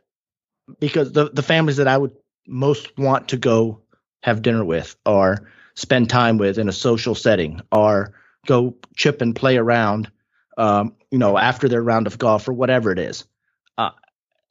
[0.80, 2.12] because the the families that I would
[2.48, 3.82] most want to go
[4.22, 8.14] have dinner with or spend time with in a social setting or
[8.46, 10.10] go chip and play around
[10.56, 13.26] um, you know after their round of golf or whatever it is.
[13.76, 13.90] Uh,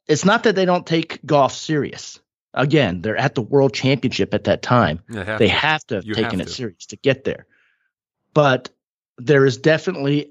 [0.06, 2.20] it's not that they don't take golf serious.
[2.52, 5.02] Again they're at the world championship at that time.
[5.12, 5.52] Have they to.
[5.52, 7.46] have to have You taken have it serious to get there.
[8.34, 8.70] But
[9.18, 10.30] there is definitely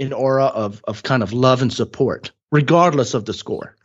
[0.00, 3.76] an aura of of kind of love and support regardless of the score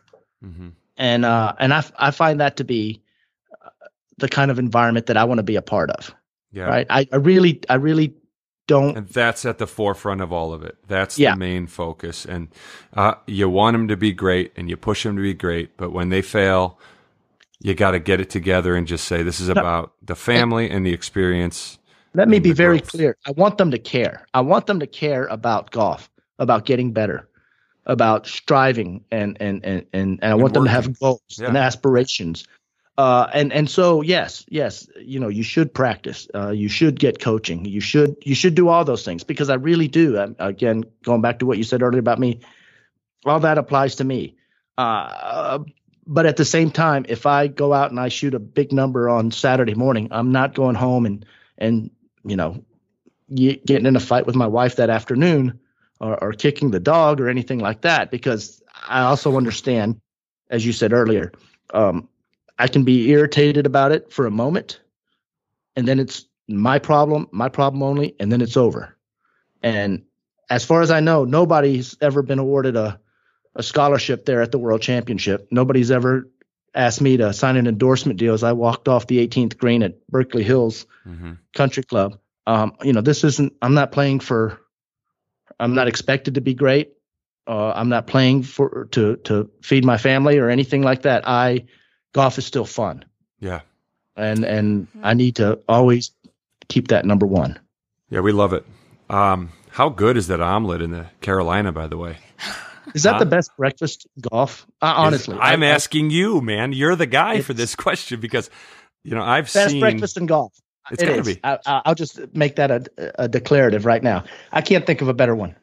[0.44, 0.72] Mhm.
[0.98, 3.02] and uh and i i find that to be
[3.66, 3.70] uh,
[4.18, 6.14] the kind of environment that i want to be a part of
[6.52, 6.66] Yeah.
[6.66, 8.14] right i, I really i really
[8.68, 10.76] don't And that's at the forefront of all of it.
[10.88, 11.34] That's Yeah.
[11.34, 12.26] the main focus.
[12.26, 12.48] And
[12.96, 15.78] uh, you want them to be great and you push them to be great.
[15.78, 16.80] But when they fail,
[17.60, 20.84] you got to get it together and just say, this is about the family and
[20.84, 21.78] the experience.
[22.16, 22.92] Let me be very growth.
[22.92, 23.18] clear.
[23.28, 24.26] I want them to care.
[24.34, 27.28] I want them to care about golf, about getting better,
[27.86, 31.48] about striving, and and and and, and I And want them to have goals Yeah.
[31.48, 32.48] and aspirations.
[32.98, 36.28] Uh, and and so yes, yes, you know, you should practice.
[36.34, 37.66] Uh, you should get coaching.
[37.66, 40.18] You should you should do all those things because I really do.
[40.18, 42.40] i again, going back to what you said earlier about me,
[43.26, 44.36] all that applies to me.
[44.78, 45.60] Uh,
[46.08, 49.10] but at the same time, if I go out and I shoot a big number
[49.10, 51.26] on Saturday morning, I'm not going home and
[51.58, 51.90] and
[52.26, 52.64] you know
[53.34, 55.60] getting in a fight with my wife that afternoon
[56.00, 60.00] or, or kicking the dog or anything like that because I also understand,
[60.50, 61.32] as you said earlier,
[61.74, 62.08] um,
[62.60, 64.80] I can be irritated about it for a moment,
[65.76, 68.96] and then it's my problem, my problem only, and then it's over.
[69.64, 70.04] And
[70.50, 73.00] as far as I know, nobody's ever been awarded a
[73.56, 75.48] a scholarship there at the World Championship.
[75.50, 76.30] Nobody's ever
[76.76, 80.06] asked me to sign an endorsement deal as I walked off the 18th green at
[80.08, 82.20] Berkeley Hills hmm Country Club.
[82.48, 83.54] Um, you know, this isn't.
[83.62, 84.60] I'm not playing for.
[85.60, 86.92] I'm not expected to be great.
[87.48, 91.28] Uh, I'm not playing for to to feed my family or anything like that.
[91.28, 91.66] I
[92.14, 93.06] golf is still fun.
[93.40, 93.62] Yeah.
[94.16, 96.12] And and I need to always
[96.68, 97.60] keep that number one.
[98.10, 98.66] Yeah, we love it.
[99.10, 102.18] Um, how good is that omelet in the Carolina, by the way?
[102.94, 104.66] Is that the best breakfast golf?
[104.82, 106.74] Uh, honestly, I'm I, asking you, man.
[106.74, 108.50] You're the guy for this question because
[109.04, 110.54] you know I've best seen breakfast in golf.
[110.92, 111.28] It's It gotta is.
[111.28, 111.40] be.
[111.44, 114.26] I, will just make that a, a declarative right now.
[114.52, 115.56] I can't think of a better one.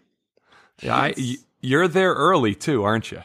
[0.80, 1.14] Yeah, I,
[1.61, 3.22] you're there early too, aren't you?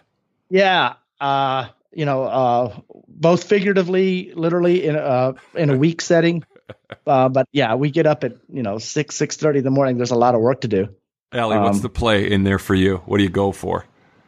[0.50, 6.44] Yeah, uh, you know, uh, both figuratively, literally in a in a week setting.
[7.06, 9.98] Uh, but yeah, we get up at you know six six thirty in the morning.
[9.98, 10.90] There's a lot of work to do.
[11.34, 12.98] Allie, what's Um, the play in there for you?
[13.06, 13.86] What do you go for?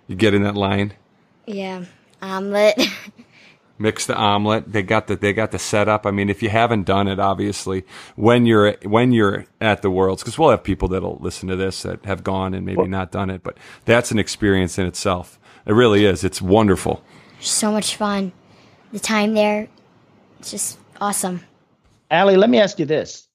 [0.07, 0.93] You get in that line,
[1.45, 1.85] Yeah.
[2.21, 2.77] Omelet.
[3.79, 4.71] mix the omelet.
[4.73, 6.05] They got the they got the setup.
[6.05, 7.85] I mean, if you haven't done it, obviously,
[8.15, 11.83] when you're when you're at the Worlds, because we'll have people that'll listen to this
[11.83, 15.39] that have gone and maybe not done it, but that's an experience in itself.
[15.65, 16.23] It really is.
[16.25, 17.01] It's wonderful.
[17.39, 18.33] so much fun.
[18.91, 19.69] The time there,
[20.39, 21.41] it's just awesome.
[22.12, 23.27] Allie, let me ask you this: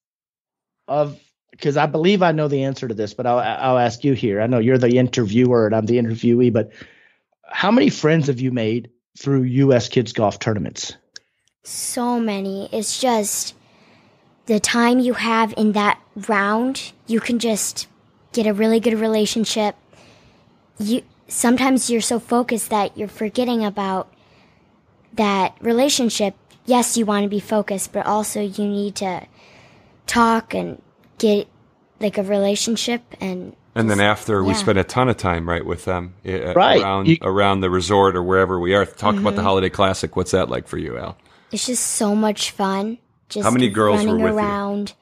[0.88, 1.18] of
[1.57, 4.40] because I believe I know the answer to this, but I'll I'll ask you here.
[4.40, 6.73] I know you're the interviewer and I'm the interviewee, but
[7.49, 9.88] how many friends have you made through U.S.
[9.88, 10.97] Kids Golf tournaments?
[11.62, 12.69] So many.
[12.73, 13.55] It's just
[14.47, 17.87] the time you have in that round, you can just
[18.33, 19.77] get a really good relationship.
[20.79, 24.12] You sometimes you're so focused that you're forgetting about
[25.12, 26.35] that relationship.
[26.67, 29.27] Yes, you want to be focused, but also you need to
[30.07, 30.83] talk and
[31.18, 31.48] get
[32.00, 34.57] like a relationship and And then after we yeah.
[34.57, 36.81] spend a ton of time right with them uh, Right.
[36.83, 38.85] around You- around the resort or wherever we are.
[38.87, 39.44] Talk about the Mm-hmm.
[39.46, 40.16] holiday classic.
[40.16, 41.16] What's that like for you, Al?
[41.53, 42.98] it's just so much fun.
[43.29, 44.38] Just How many girls were running with you?
[44.38, 44.94] around.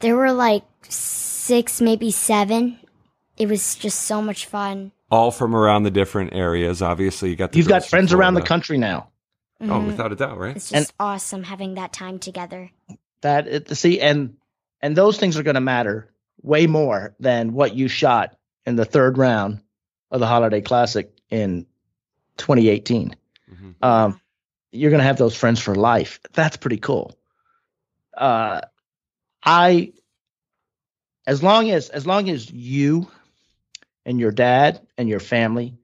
[0.00, 2.78] There were like six, maybe seven.
[3.36, 4.92] It was just so much fun.
[5.10, 6.82] All from around the different areas.
[6.82, 9.08] Obviously, you got the You've got friends around the country now.
[9.60, 10.56] Oh, without a doubt, right?
[10.56, 12.70] It's just awesome having that time together.
[13.22, 14.36] That it, see, and
[14.84, 18.84] and those things are going to matter way more than what you shot in the
[18.84, 19.62] third round
[20.10, 21.64] of the Holiday Classic in
[22.36, 23.16] 2018.
[23.50, 23.74] Mhm.
[23.80, 24.20] Um,
[24.72, 26.20] you're going to have those friends for life.
[26.34, 27.16] That's pretty cool.
[28.14, 28.60] Uh,
[29.42, 29.94] I,
[31.26, 33.08] as long as as long as you
[34.04, 35.78] and your dad and your family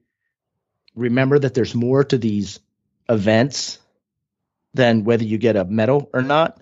[0.93, 2.59] remember that there's more to these
[3.09, 3.79] events
[4.75, 6.61] than whether you get a medal or not,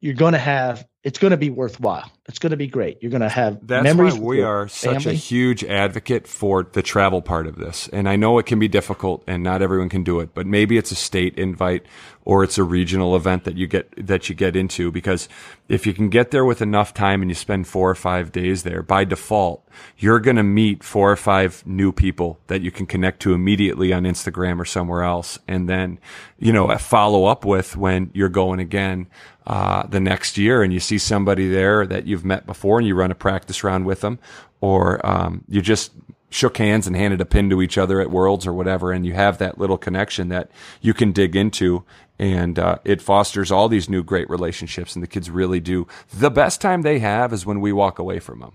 [0.00, 0.86] you're going to have.
[1.04, 2.10] It's going to be worthwhile.
[2.26, 3.02] It's going to be great.
[3.02, 4.14] You're going to have That's memories.
[4.14, 7.86] why we are such a huge advocate for the travel part of this.
[7.92, 10.78] And I know it can be difficult and not everyone can do it, but maybe
[10.78, 11.84] it's a state invite
[12.24, 15.28] or it's a regional event that you get that you get into because
[15.68, 18.62] if you can get there with enough time and you spend 4 or 5 days
[18.62, 19.64] there, by default,
[19.98, 23.92] you're going to meet four or five new people that you can connect to immediately
[23.92, 25.98] on Instagram or somewhere else and then,
[26.38, 29.06] you know, follow up with when you're going again
[29.46, 32.94] uh, the next year and you see somebody there that you've met before and you
[32.94, 34.18] run a practice round with them,
[34.60, 35.92] or um, you just
[36.30, 39.14] shook hands and handed a pin to each other at Worlds or whatever, and you
[39.14, 40.50] have that little connection that
[40.80, 41.84] you can dig into.
[42.18, 45.86] And uh, it fosters all these new great relationships, and the kids really do.
[46.12, 48.52] The best time they have is when we walk away from them.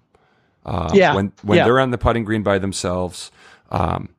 [0.66, 1.66] Uh, Yeah, When when yeah.
[1.66, 3.32] they're on the putting green by themselves.
[3.70, 4.10] Um,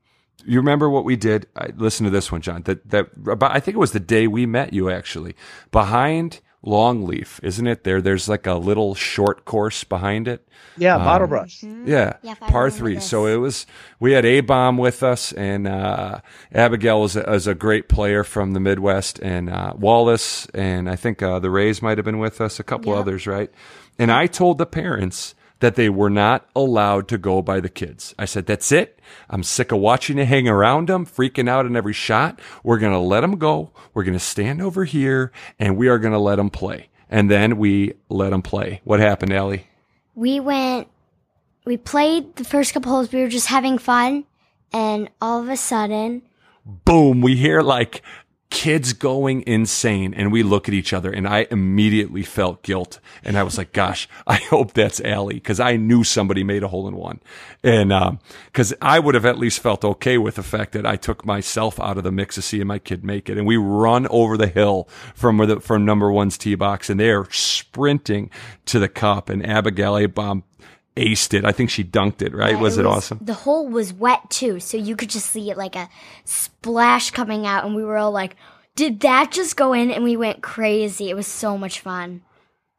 [0.45, 1.47] you remember what we did?
[1.57, 2.63] I, listen to this one, John.
[2.63, 5.35] That that about, I think it was the day we met you actually
[5.71, 7.85] behind Longleaf, isn't it?
[7.85, 10.47] There, there's like a little short course behind it.
[10.77, 11.63] Yeah, bottle brush.
[11.63, 12.97] Yeah, Yeah, if par three.
[12.97, 13.07] this.
[13.09, 13.67] So it was.
[13.99, 16.21] We had a bomb with us, and uh,
[16.53, 20.97] Abigail was a, was a great player from the Midwest, and uh, Wallace, and I
[20.97, 22.61] think uh, the Rays might have been with us.
[22.61, 23.01] A couple Yeah.
[23.01, 23.51] others, right?
[23.99, 28.15] And I told the parents that they were not allowed to go by the kids.
[28.19, 29.01] I said, "That's it.
[29.29, 32.41] I'm sick of watching you hang around them, freaking out in every shot.
[32.63, 33.71] We're gonna let them go.
[33.95, 37.95] We're gonna stand over here, and we are gonna let them play." And then we
[38.09, 38.81] let them play.
[38.85, 39.67] What happened, Allie?
[40.15, 40.87] We went,
[41.65, 43.13] we played the first couple holes.
[43.13, 44.25] We were just having fun.
[44.73, 46.23] And all of a sudden,
[46.65, 48.03] boom, we hear like
[48.51, 52.99] kids going insane and we look at each other and I immediately felt guilt.
[53.25, 56.69] And I was like, gosh, I hope that's Allie because I knew somebody made a
[56.69, 57.21] hole in one.
[57.63, 58.19] And, um,
[58.53, 61.79] cause I would have at least felt okay with the fact that I took myself
[61.79, 63.39] out of the mix of seeing my kid make it.
[63.39, 66.99] And we run over the hill from where the, from number one's tee box and
[66.99, 68.31] they are sprinting
[68.67, 70.43] to the cup and Abigail A bomb
[70.97, 71.45] aced it.
[71.45, 72.53] I think she dunked it, right?
[72.55, 73.19] Yeah, was it, awesome?
[73.23, 75.89] The hole was wet too, so you could just see it like a
[76.25, 78.37] splash coming out, and we were all like,
[78.77, 81.11] "Did that just go in?" And we went crazy.
[81.11, 82.23] It was so much fun.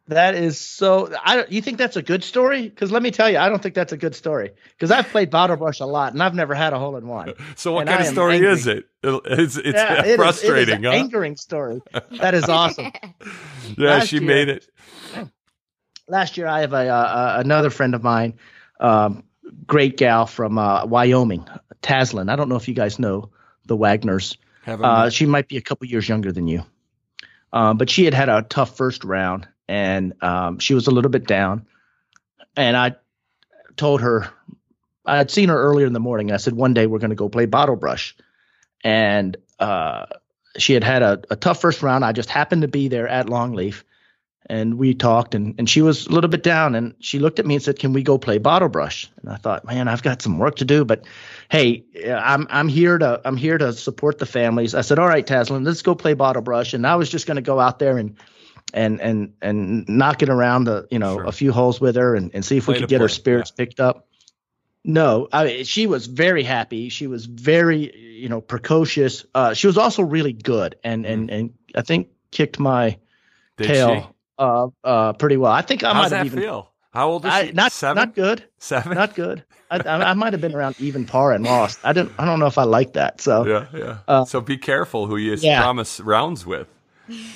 [0.07, 1.13] That is so.
[1.23, 2.63] I don't, you think that's a good story?
[2.67, 4.51] Because let me tell you, I don't think that's a good story.
[4.71, 7.33] Because I've played bottle brush a lot, and I've never had a hole in one.
[7.55, 8.51] So what And kind I of story angry.
[8.51, 8.85] is it?
[9.03, 10.91] It's it's Yeah, it is- frustrating, it is an huh?
[10.91, 11.81] angering story.
[12.19, 12.91] That is awesome.
[13.77, 14.67] yeah, last she year- made it.
[15.15, 15.29] Oh.
[16.07, 18.33] Last year, I have a uh, another friend of mine,
[18.79, 19.23] um,
[19.65, 21.47] great gal from uh, Wyoming,
[21.81, 22.29] Taslin.
[22.29, 23.29] I don't know if you guys know
[23.65, 24.37] the Wagners.
[24.85, 26.63] Uh, she might be a couple years younger than you,
[27.53, 31.11] um, but she had had a tough first round, and um, she was a little
[31.11, 31.65] bit down.
[32.55, 32.95] And I
[33.77, 34.27] told her
[35.05, 36.31] I had seen her earlier in the morning.
[36.31, 38.15] I said one day we're going to go play bottle brush,
[38.83, 40.05] and uh,
[40.57, 42.05] she had had a, a tough first round.
[42.05, 43.83] I just happened to be there at Longleaf,
[44.51, 47.45] and we talked, and and she was a little bit down, and she looked at
[47.45, 50.21] me and said, "Can we go play bottle brush?" And I thought, man, I've got
[50.21, 51.05] some work to do, but
[51.49, 54.75] hey, I'm I'm here to I'm here to support the families.
[54.75, 57.37] I said, all right, Taslin, let's go play bottle brush, and I was just going
[57.37, 58.17] to go out there and.
[58.73, 61.25] And and and knock it around the you know Sure.
[61.25, 63.15] a few holes with her and, and see if Play we could get her play,
[63.15, 64.07] spirits picked up.
[64.85, 66.87] No, I, she was very happy.
[66.87, 69.25] She was very, you know, precocious.
[69.35, 72.97] Uh, she was also really good, and and and I think kicked my
[73.57, 74.07] Did tail she?
[74.37, 75.51] Uh, uh, pretty well.
[75.51, 76.71] I think I How's might have even feel?
[76.93, 77.51] How old is I, she?
[77.53, 77.95] not Seven?
[77.95, 78.95] not good, Seven?
[78.95, 79.43] not good.
[79.69, 81.79] I, I, I might have been around even par and lost.
[81.83, 82.11] I didn't.
[82.19, 83.21] I don't know if I like that.
[83.21, 83.97] So, yeah, yeah.
[84.07, 85.61] Uh, so be careful who you yeah.
[85.61, 86.67] promise rounds with.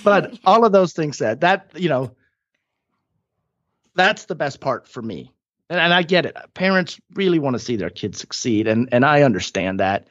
[0.03, 2.11] but all of those things said, that you know,
[3.95, 5.31] that's the best part for me.
[5.69, 6.35] And, and I get it.
[6.53, 10.07] Parents really want to see their kids succeed, and and I understand that.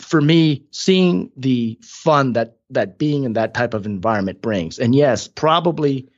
[0.00, 4.94] For me, seeing the fun that that being in that type of environment brings, and
[4.94, 6.08] yes, probably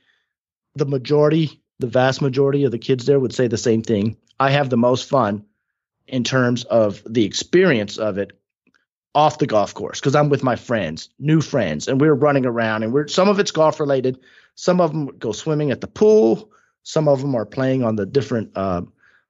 [0.75, 4.17] the majority, the vast majority of the kids there would say the same thing.
[4.39, 5.45] I have the most fun
[6.07, 8.31] in terms of the experience of it
[9.13, 12.83] off the golf course because I'm with my friends, new friends, and we're running around
[12.83, 14.19] and we're some of it's golf related.
[14.55, 16.51] Some of them go swimming at the pool.
[16.83, 18.81] Some of them are playing on the different uh,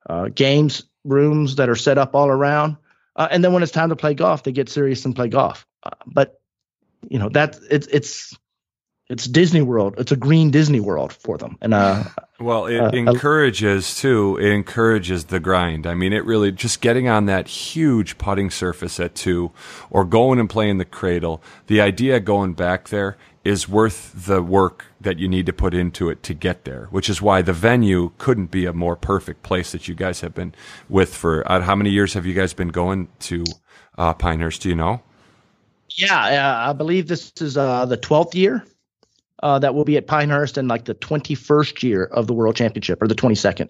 [0.07, 2.77] uh, games rooms that are set up all around.
[3.21, 5.67] Uh, and then when it's time to play golf, they get serious and play golf.
[5.83, 6.41] Uh, but
[7.07, 8.35] you know that it's it's
[9.09, 9.95] it's Disney World.
[9.99, 11.57] It's a green Disney World for them.
[11.61, 12.03] And uh,
[12.39, 14.37] Well, it Uh, encourages too.
[14.41, 15.85] It encourages the grind.
[15.85, 19.51] I mean, it really just getting on that huge putting surface at two,
[19.91, 21.43] or going and playing the cradle.
[21.67, 26.09] The idea going back there is worth the work that you need to put into
[26.09, 26.87] it to get there.
[26.91, 30.33] Which is why the venue couldn't be a more perfect place that you guys have
[30.33, 30.53] been
[30.89, 31.49] with for.
[31.51, 33.43] Uh, how many years have you guys been going to
[33.97, 34.61] uh, Pinehurst?
[34.61, 35.01] Do you know?
[35.89, 38.63] Yeah, uh, I believe this is uh, the 12th year
[39.41, 43.01] uh, that will be at Pinehurst and like the 21st year of the World Championship
[43.01, 43.69] or the 22nd.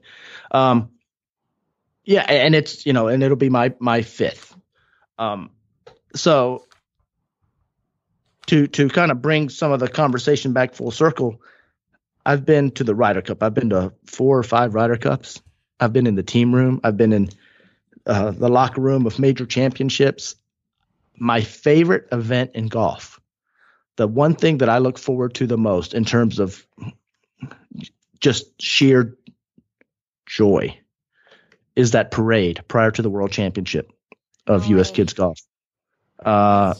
[0.52, 0.92] Um,
[2.04, 4.56] yeah, and it's you know, and it'll be my my fifth.
[5.20, 5.52] Um,
[6.16, 6.66] so
[8.52, 11.42] to to kind of bring some of the conversation back full circle,
[12.26, 13.44] I've been to the Ryder Cup.
[13.44, 15.42] I've been to four or five Ryder Cups.
[15.80, 16.80] I've been in the team room.
[16.84, 17.30] I've been in
[18.06, 20.36] uh, the locker room of major championships
[21.22, 23.22] my favorite event in golf,
[23.96, 26.66] the one thing that I look forward to the most in terms of
[28.20, 29.16] just sheer
[30.26, 30.76] joy,
[31.76, 33.92] is that parade prior to the World Championship
[34.48, 34.90] of U.S.
[34.90, 34.94] Oh.
[34.96, 35.40] Kids Golf.
[36.26, 36.74] Uh,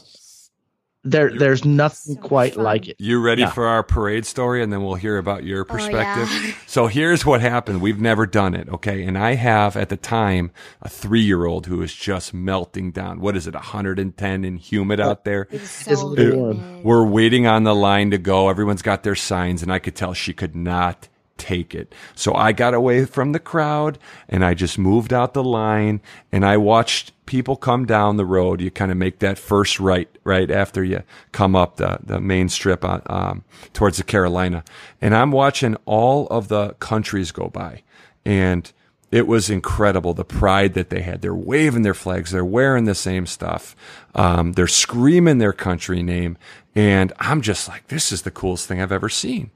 [1.04, 2.64] there, there's nothing So quite fun.
[2.64, 2.96] like it.
[2.98, 3.50] You ready Yeah.
[3.50, 5.84] for our parade story, and then we'll hear about your Oh, yeah.
[6.24, 6.58] perspective.
[6.66, 7.80] So here's what happened.
[7.82, 9.02] We've never done it, okay?
[9.04, 13.20] And I have at the time a three-year-old who is just melting down.
[13.20, 13.54] What is it?
[13.54, 15.48] 110 and humid out there.
[15.50, 16.16] It's It's so warm.
[16.16, 16.84] humid.
[16.84, 18.48] We're waiting on the line to go.
[18.48, 21.94] Everyone's got their signs, and I could tell she could not take it.
[22.14, 26.44] So I got away from the crowd and I just moved out the line and
[26.44, 28.60] I watched people come down the road.
[28.60, 32.48] You kind of make that first right, right after you come up the, the main
[32.48, 34.64] strip on, um, towards the Carolina.
[35.00, 37.82] And I'm watching all of the countries go by
[38.24, 38.72] and
[39.12, 41.20] it was incredible the pride that they had.
[41.20, 42.30] They're waving their flags.
[42.30, 43.76] They're wearing the same stuff.
[44.14, 46.38] Um, they're screaming their country name.
[46.74, 49.50] And I'm just like, this is the coolest thing I've ever seen.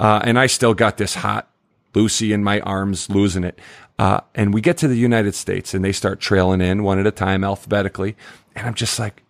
[0.00, 1.50] Uh, and I still got this hot
[1.94, 3.58] Lucy in my arms, losing it.
[3.98, 7.06] Uh, and we get to the United States and they start trailing in one at
[7.06, 8.16] a time alphabetically.
[8.56, 9.22] And I'm just like,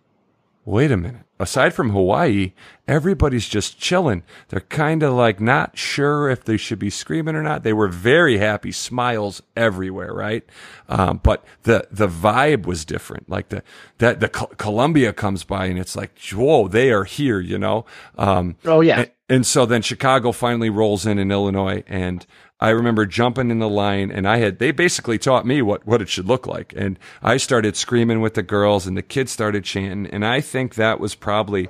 [0.63, 1.25] wait a minute.
[1.41, 2.53] Aside from Hawaii,
[2.87, 4.23] everybody's just chilling.
[4.49, 7.63] They're kind of like not sure if they should be screaming or not.
[7.63, 10.43] They were very happy, smiles everywhere, right?
[10.87, 13.29] Um, but the the vibe was different.
[13.29, 13.63] Like the
[13.97, 17.85] that the Col- Columbia comes by and it's like, whoa, they are here, you know.
[18.17, 22.25] Um, Oh yeah, and, and so then Chicago finally rolls in in Illinois, and
[22.61, 26.01] I remember jumping in the line, and I had they basically taught me what what
[26.01, 29.63] it should look like, and I started screaming with the girls, and the kids started
[29.63, 31.69] chanting, and I think that was probably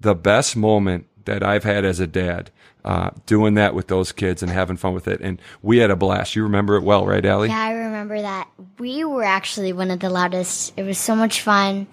[0.00, 2.50] the best moment that I've had as a dad,
[2.84, 5.20] uh, doing that with those kids and having fun with it.
[5.20, 6.34] And we had a blast.
[6.34, 7.48] You remember it well, right, Allie?
[7.48, 8.48] Yeah, I remember that.
[8.78, 10.72] We were actually one of the loudest.
[10.76, 11.86] It was so much fun.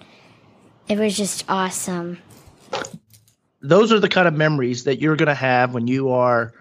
[0.88, 2.18] It was just awesome.
[3.62, 6.52] Those are the kind of memories that you're going to have when you are,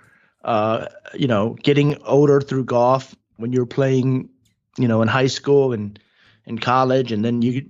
[0.44, 4.30] uh, you know, getting older through golf, when you're playing,
[4.78, 6.00] you know, in high school and
[6.46, 7.70] in college, and then you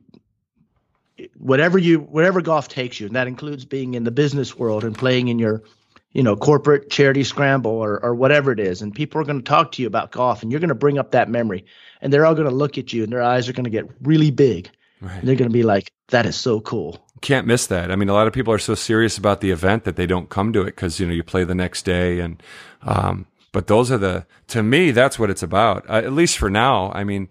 [1.37, 4.97] whatever you whatever golf takes you, and that includes being in the business world and
[4.97, 5.63] playing in your
[6.11, 9.43] you know corporate charity scramble or or whatever it is, and people are going to
[9.43, 11.65] talk to you about golf, and you're going to bring up that memory,
[12.01, 13.89] and they're all going to look at you, and their eyes are going to get
[14.01, 14.69] really big,
[15.01, 15.19] right.
[15.19, 17.91] and they're going to be like, "That is so cool." Can't miss that.
[17.91, 20.29] I mean, a lot of people are so serious about the event that they don't
[20.29, 22.41] come to it because you know you play the next day, and
[22.81, 25.89] um, but those are the to me that's what it's about.
[25.89, 26.91] Uh, at least for now.
[26.93, 27.29] I mean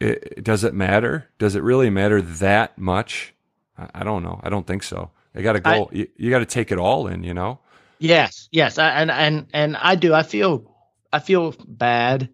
[0.00, 1.28] it, does it matter?
[1.38, 3.34] Does it really matter that much?
[3.78, 4.40] I, I don't know.
[4.42, 5.10] I don't think so.
[5.34, 5.70] You got to go.
[5.70, 7.22] I, you, you got to take it all in.
[7.22, 7.60] You know.
[7.98, 10.12] Yes, yes, I, and and and I do.
[10.14, 10.74] I feel
[11.12, 12.28] I feel bad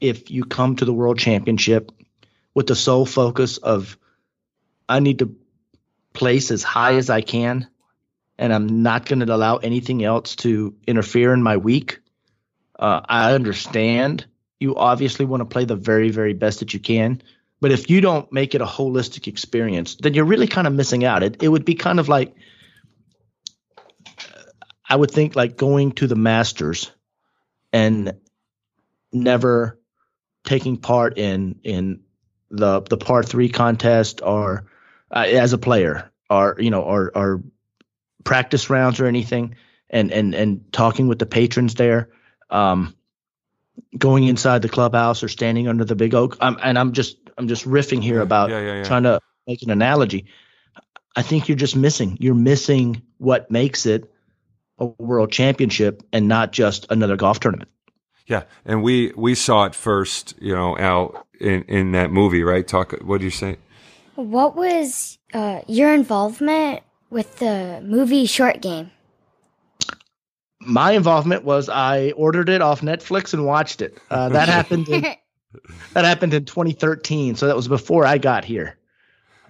[0.00, 1.92] if you come to the World Championship
[2.54, 3.96] with the sole focus of
[4.88, 5.36] I need to
[6.12, 7.68] place as high as I can,
[8.38, 12.00] and I'm not going to allow anything else to interfere in my week.
[12.78, 14.26] Uh, I understand
[14.58, 17.22] you obviously want to play the very, very best that you can.
[17.60, 21.04] But if you don't make it a holistic experience, then you're really kind of missing
[21.04, 21.22] out.
[21.22, 22.34] It, it would be kind of like,
[24.88, 26.90] I would think like going to the Masters
[27.72, 28.14] and
[29.12, 29.78] never
[30.44, 32.00] taking part in in
[32.50, 34.69] the the par three contest or
[35.10, 37.42] uh, as a player or you know or or
[38.24, 39.54] practice rounds or anything
[39.88, 42.10] and and and talking with the patrons there
[42.50, 42.94] um
[43.96, 46.36] going inside the clubhouse or standing under the big oak.
[46.40, 48.84] I'm, and I'm just I'm just riffing here about yeah, yeah, yeah.
[48.84, 50.26] trying to make an analogy.
[51.16, 52.16] I think you're just missing.
[52.20, 54.10] You're missing what makes it
[54.78, 57.70] a world championship and not just another golf tournament.
[58.26, 62.66] Yeah, and we we saw it first, you know, out in in that movie, right?
[62.66, 62.92] Talk.
[63.02, 63.56] What do you say?
[64.14, 68.90] What was uh, your involvement with the movie Short Game?
[70.60, 73.98] my involvement was I ordered it off Netflix and watched it.
[74.10, 74.88] Uh, that happened.
[74.88, 75.02] In,
[75.94, 78.76] that happened in 2013, so that was before I got here.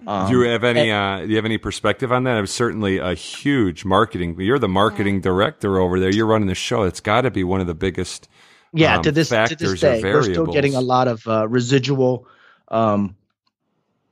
[0.07, 0.89] Um, do you have any?
[0.89, 2.37] And, uh, do you have any perspective on that?
[2.37, 4.39] It was certainly a huge marketing.
[4.39, 6.09] You're the marketing director over there.
[6.09, 6.83] You're running the show.
[6.83, 8.27] It's got to be one of the biggest.
[8.73, 12.25] Yeah, um, to this to this day, we're still getting a lot of uh, residual.
[12.69, 13.15] Um,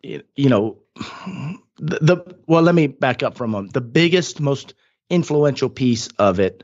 [0.02, 0.78] you, you know,
[1.78, 2.62] the, the well.
[2.62, 3.68] Let me back up from them.
[3.68, 4.74] The biggest, most
[5.10, 6.64] influential piece of it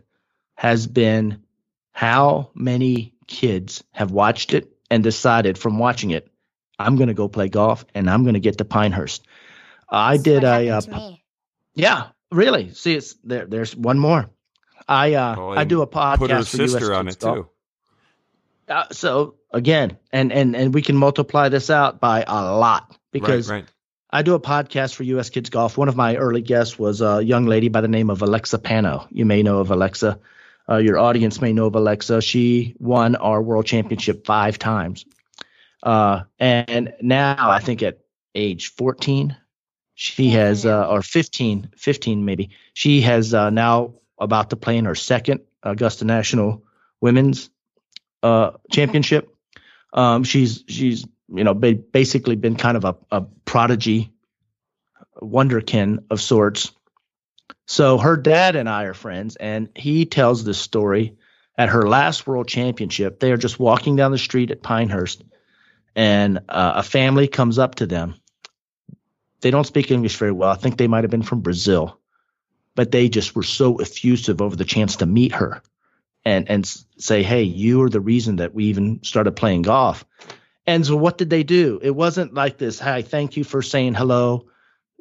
[0.55, 1.43] has been
[1.91, 6.29] how many kids have watched it and decided from watching it,
[6.77, 9.25] I'm going to go play golf and I'm going to get to Pinehurst.
[9.89, 11.11] I did a, uh,
[11.73, 12.73] yeah, really.
[12.73, 13.45] See, it's there.
[13.45, 14.29] There's one more.
[14.87, 16.17] I uh, oh, I do a podcast.
[16.17, 17.35] Put her sister on it golf.
[17.35, 17.49] too.
[18.67, 23.49] Uh, so again, and and and we can multiply this out by a lot because
[23.49, 23.65] right, right.
[24.09, 25.29] I do a podcast for U.S.
[25.29, 25.77] Kids Golf.
[25.77, 29.07] One of my early guests was a young lady by the name of Alexa Pano.
[29.09, 30.19] You may know of Alexa.
[30.69, 32.21] Uh, your audience may know of Alexa.
[32.21, 35.05] She won our world championship five times.
[35.81, 37.99] Uh, and now I think at
[38.33, 39.37] age 14,
[39.93, 44.85] she has, uh, or 15, 15 maybe, she has uh, now about to play in
[44.85, 46.63] her second Augusta National
[46.99, 47.49] Women's
[48.23, 49.33] uh, Championship.
[49.93, 54.11] Um, she's, she's, you know, basically been kind of a, a prodigy,
[55.21, 56.71] wonderkin of sorts.
[57.65, 61.17] So her dad and I are friends, and he tells this story
[61.57, 63.19] at her last world championship.
[63.19, 65.23] They are just walking down the street at Pinehurst,
[65.95, 68.15] and uh, a family comes up to them.
[69.41, 70.49] They don't speak English very well.
[70.49, 71.99] I think they might have been from Brazil,
[72.75, 75.61] but they just were so effusive over the chance to meet her
[76.23, 76.65] and and
[76.97, 80.05] say, "Hey, you are the reason that we even started playing golf."
[80.67, 81.79] And so, what did they do?
[81.81, 82.79] It wasn't like this.
[82.79, 84.47] Hi, thank you for saying hello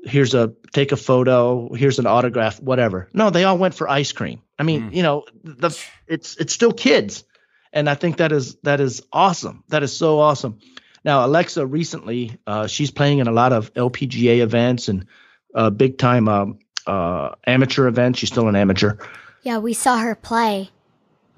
[0.04, 3.08] here's a take a photo, here's an autograph, whatever.
[3.12, 4.42] No, they all went for ice cream.
[4.58, 4.94] I mean, mm.
[4.94, 7.24] you know, the it's it's still kids.
[7.72, 9.64] And I think that is that is awesome.
[9.68, 10.60] That is so awesome.
[11.04, 15.06] Now, Alexa recently, uh, she's playing in a lot of LPGA events and
[15.54, 18.20] uh, big time um, uh, amateur events.
[18.20, 18.96] She's still an amateur.
[19.42, 20.70] Yeah, we saw her play.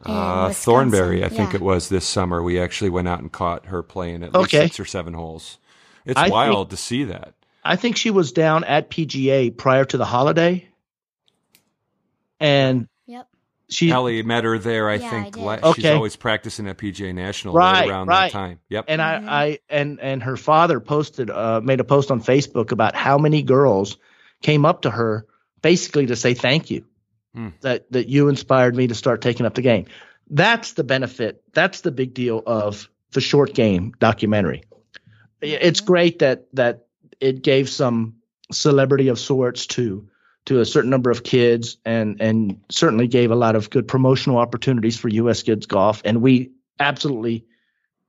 [0.04, 1.56] Uh, Thornberry, I think yeah.
[1.56, 2.42] it was this summer.
[2.42, 5.58] We actually went out and caught her playing at least six or seven holes.
[6.04, 7.34] It's I wild think, to see that.
[7.64, 10.68] I think she was down at PGA prior to the holiday,
[12.38, 13.28] and yep.
[13.68, 14.88] she Ellie met her there.
[14.88, 15.94] I yeah, think I she's okay.
[15.94, 18.30] always practicing at PGA National right, around right.
[18.30, 18.60] that time.
[18.68, 18.84] Yep.
[18.86, 19.28] And mm-hmm.
[19.28, 23.18] I, I and and her father posted uh, made a post on Facebook about how
[23.18, 23.96] many girls
[24.42, 25.26] came up to her
[25.62, 26.84] basically to say thank you.
[27.36, 27.52] Mm.
[27.60, 29.86] that that you inspired me to start taking up the game.
[30.30, 31.42] That's the benefit.
[31.52, 34.64] That's the big deal of the short game documentary.
[35.40, 35.86] It's mm-hmm.
[35.86, 36.86] great that that
[37.20, 38.16] it gave some
[38.52, 40.08] celebrity of sorts to
[40.46, 44.38] to a certain number of kids and and certainly gave a lot of good promotional
[44.38, 47.44] opportunities for US kids golf and we absolutely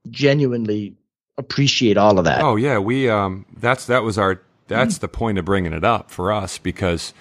[0.10, 0.96] genuinely
[1.38, 2.42] appreciate all of that.
[2.42, 5.02] Oh yeah, we um that's that was our that's mm-hmm.
[5.02, 7.14] the point of bringing it up for us because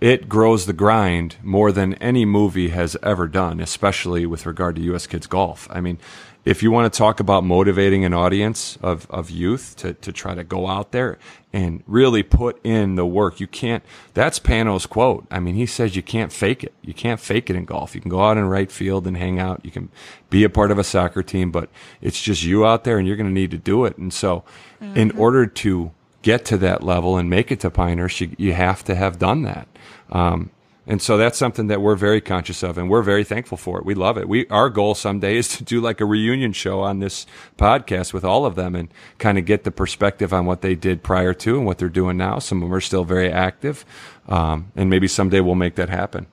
[0.00, 4.82] it grows the grind more than any movie has ever done, especially with regard to
[4.94, 5.68] US kids golf.
[5.70, 5.98] I mean,
[6.42, 10.34] if you want to talk about motivating an audience of, of youth to, to try
[10.34, 11.18] to go out there
[11.52, 13.84] and really put in the work, you can't.
[14.14, 15.26] That's Pano's quote.
[15.30, 16.72] I mean, he says you can't fake it.
[16.80, 17.94] You can't fake it in golf.
[17.94, 19.60] You can go out in right field and hang out.
[19.64, 19.90] You can
[20.30, 21.68] be a part of a soccer team, but
[22.00, 23.98] it's just you out there and you're going to need to do it.
[23.98, 24.42] And so,
[24.80, 24.96] mm-hmm.
[24.96, 25.90] in order to
[26.22, 29.42] get to that level and make it to Pinehurst, you, you have to have done
[29.42, 29.68] that.
[30.10, 30.50] Um,
[30.86, 33.84] and so that's something that we're very conscious of and we're very thankful for it.
[33.84, 34.28] We love it.
[34.28, 38.24] We, our goal someday is to do like a reunion show on this podcast with
[38.24, 41.56] all of them and kind of get the perspective on what they did prior to
[41.56, 42.38] and what they're doing now.
[42.40, 43.84] Some of them are still very active.
[44.28, 46.26] Um, and maybe someday we'll make that happen.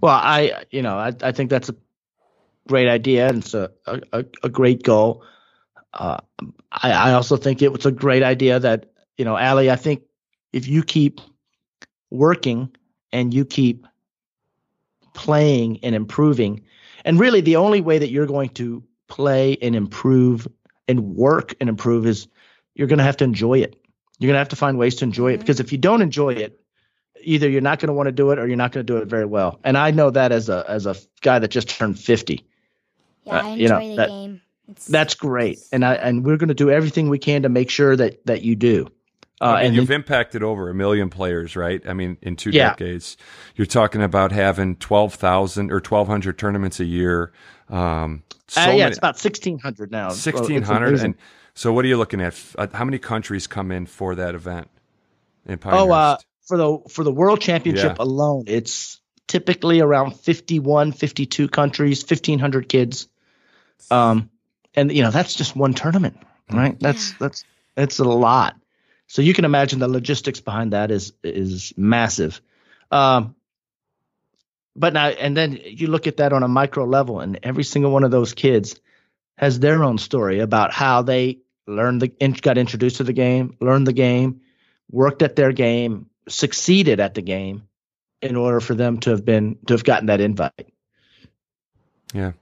[0.00, 1.76] Well, I, you know, I, I think that's a
[2.68, 5.24] great idea and it's a, a, a great goal.
[5.92, 6.18] Uh,
[6.70, 10.02] I, I also think it was a great idea that, you know, Allie, I think
[10.52, 11.20] if you keep
[12.10, 12.74] working
[13.12, 13.86] and you keep
[15.14, 16.62] playing and improving,
[17.04, 20.46] and really the only way that you're going to play and improve
[20.86, 22.28] and work and improve is
[22.74, 23.76] you're going to have to enjoy it.
[24.18, 25.40] You're going to have to find ways to enjoy it mm-hmm.
[25.40, 26.60] because if you don't enjoy it,
[27.22, 28.98] either you're not going to want to do it or you're not going to do
[28.98, 29.60] it very well.
[29.64, 32.44] And I know that as a as a guy that just turned 50.
[33.24, 34.40] Yeah, uh, I enjoy you know, the that, game.
[34.88, 37.96] That's great, and I and we're going to do everything we can to make sure
[37.96, 38.88] that that you do.
[39.40, 41.80] Uh, and you've impacted over a million players, right?
[41.88, 42.70] I mean, in two yeah.
[42.70, 43.16] decades,
[43.54, 47.32] you're talking about having twelve thousand or twelve hundred tournaments a year.
[47.68, 50.10] Um, so uh, yeah, many, it's about sixteen hundred now.
[50.10, 51.14] Sixteen hundred, and
[51.54, 52.34] so what are you looking at?
[52.58, 54.68] Uh, how many countries come in for that event?
[55.46, 56.16] In oh, uh,
[56.46, 58.04] for the for the World Championship yeah.
[58.04, 63.08] alone, it's typically around 51, 52 countries, fifteen hundred kids.
[63.90, 64.30] Um,
[64.74, 66.16] and you know that's just one tournament,
[66.50, 66.78] right?
[66.80, 67.44] That's that's
[67.74, 68.56] that's a lot.
[69.06, 72.40] So you can imagine the logistics behind that is is massive.
[72.90, 73.34] Um,
[74.76, 77.90] but now and then you look at that on a micro level, and every single
[77.90, 78.78] one of those kids
[79.36, 82.08] has their own story about how they learned the
[82.42, 84.40] got introduced to the game, learned the game,
[84.90, 87.62] worked at their game, succeeded at the game,
[88.20, 90.72] in order for them to have been to have gotten that invite.
[92.12, 92.32] Yeah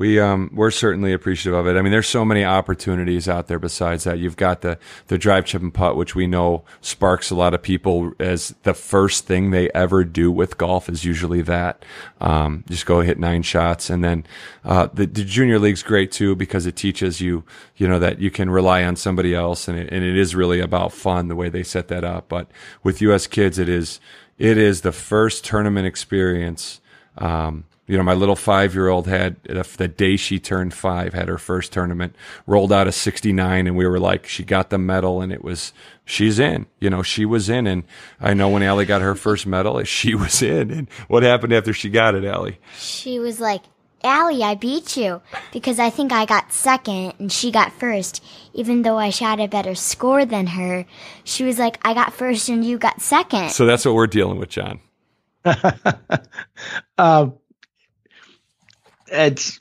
[0.00, 1.78] we um, we're certainly appreciative of it.
[1.78, 3.58] I mean, there's so many opportunities out there.
[3.58, 4.78] Besides that, you've got the
[5.08, 8.72] the drive, chip, and putt, which we know sparks a lot of people as the
[8.72, 11.84] first thing they ever do with golf is usually that.
[12.18, 14.24] Um, just go hit nine shots, and then
[14.64, 17.44] uh, the, the junior league's great too because it teaches you,
[17.76, 20.60] you know, that you can rely on somebody else, and it, and it is really
[20.60, 22.26] about fun the way they set that up.
[22.26, 22.50] But
[22.82, 23.26] with U.S.
[23.26, 24.00] kids, it is
[24.38, 26.80] it is the first tournament experience.
[27.18, 31.26] Um, you know, my little five year old had the day she turned five, had
[31.26, 32.14] her first tournament,
[32.46, 35.72] rolled out a 69, and we were like, she got the medal, and it was,
[36.04, 36.66] she's in.
[36.78, 37.66] You know, she was in.
[37.66, 37.82] And
[38.20, 40.70] I know when Allie got her first medal, she was in.
[40.70, 42.60] And what happened after she got it, Allie?
[42.78, 43.62] She was like,
[44.04, 45.20] Allie, I beat you
[45.52, 48.24] because I think I got second and she got first.
[48.54, 50.86] Even though I shot a better score than her,
[51.24, 53.50] she was like, I got first and you got second.
[53.50, 54.80] So that's what we're dealing with, John.
[56.98, 57.34] um,
[59.10, 59.60] it's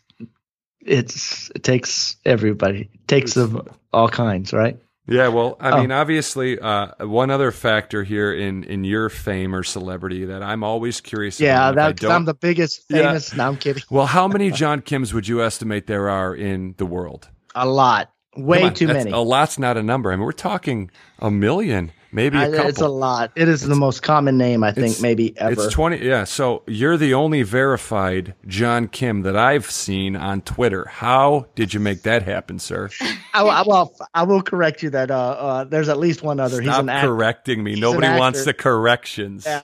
[0.81, 2.89] it's it takes everybody.
[2.93, 4.77] It takes of all kinds right?
[5.09, 5.81] Yeah well i oh.
[5.81, 10.63] mean obviously uh, one other factor here in in your fame or celebrity that i'm
[10.63, 13.37] always curious yeah that's i'm the biggest famous yeah.
[13.37, 13.81] no i'm kidding.
[13.89, 17.27] Well how many john kims would you estimate there are in the world?
[17.55, 18.11] A lot.
[18.37, 19.09] Way too many.
[19.09, 20.11] a lot's not a number.
[20.11, 22.69] I mean we're talking a million maybe a couple.
[22.69, 23.31] It's a lot.
[23.35, 25.65] It is it's, the most common name I think maybe ever.
[25.65, 26.05] It's twenty.
[26.05, 26.23] Yeah.
[26.23, 30.85] So you're the only verified John Kim that I've seen on Twitter.
[30.85, 32.89] How did you make that happen, sir?
[33.33, 36.61] I, I, well, I will correct you that uh, uh, there's at least one other.
[36.61, 37.07] Stop He's an actor.
[37.07, 37.71] correcting me.
[37.71, 39.45] He's Nobody wants the corrections.
[39.45, 39.61] Yeah.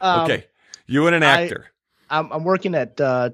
[0.00, 0.46] Um, okay,
[0.86, 1.70] you and an actor.
[2.10, 3.30] I, am working at uh,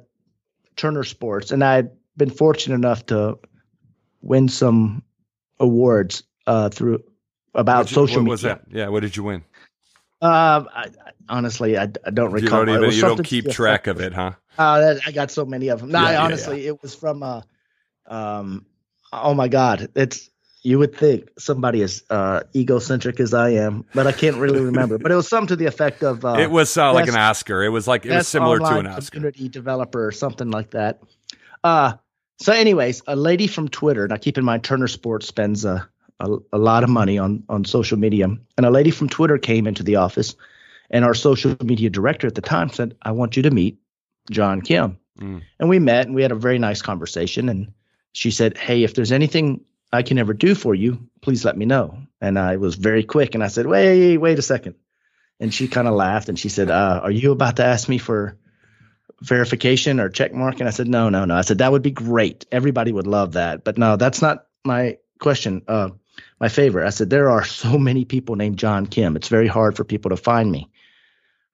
[0.77, 3.39] Turner Sports, and I've been fortunate enough to
[4.23, 5.03] win some
[5.61, 7.05] awards uh, through
[7.55, 8.31] about you, social what media.
[8.31, 8.63] was that?
[8.71, 9.45] Yeah, what did you win?
[10.23, 10.91] Uh, I,
[11.29, 12.61] honestly, I, I don't recall.
[12.61, 14.33] You don't, even, you don't keep track of it, huh?
[14.57, 15.91] Uh, I got so many of them.
[15.91, 16.71] No, yeah, I, honestly, yeah, yeah.
[16.71, 17.43] it was from uh,
[18.07, 18.65] um,
[19.13, 20.31] oh my god, it's
[20.63, 24.97] You would think somebody as uh, egocentric as I am, but I can't really remember.
[24.97, 26.25] but it was something to the effect of.
[26.25, 27.63] Uh, it was uh, like an Oscar.
[27.63, 29.11] It was like it was similar to an Oscar.
[29.11, 31.01] Community developer or something like that.
[31.63, 31.95] Uh,
[32.41, 34.09] so, anyways, a lady from Twitter.
[34.09, 35.87] Now, keep in mind, Turner Sports spends a,
[36.21, 39.67] a, a lot of money on on social media, and a lady from Twitter came
[39.67, 40.35] into the office,
[40.91, 43.79] and our social media director at the time said, "I want you to meet
[44.31, 45.43] John Kim." Mm.
[45.61, 47.49] And we met, and we had a very nice conversation.
[47.49, 47.73] And
[48.13, 49.61] she said, "Hey, if there's anything
[49.93, 53.35] I can ever do for you, please let me know." And I was very quick,
[53.35, 54.77] and I said, "Wait, wait a second.
[55.41, 57.99] And she kind of laughed, and she said, uh, "Are you about to ask me
[57.99, 58.39] for?"
[59.23, 60.61] verification or check mark?
[60.61, 61.35] And I said, no, no, no.
[61.35, 62.45] I said, that would be great.
[62.53, 63.65] Everybody would love that.
[63.65, 65.63] But no, that's not my question.
[65.67, 65.91] Uh,
[66.41, 66.87] my favorite.
[66.87, 69.17] I said, there are so many people named John Kim.
[69.17, 70.71] It's very hard for people to find me.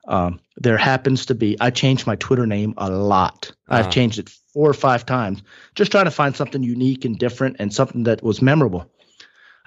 [0.09, 3.53] Um, there happens to be, I changed my Twitter name a lot.
[3.69, 3.79] Uh-huh.
[3.79, 5.43] I've changed it four or five times,
[5.75, 8.91] just trying to find something unique and different and something that was memorable.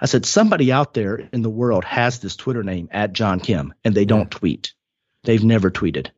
[0.00, 3.72] I said, somebody out there in the world has this Twitter name at John Kim
[3.84, 4.74] and they don't tweet.
[5.22, 6.08] They've never tweeted.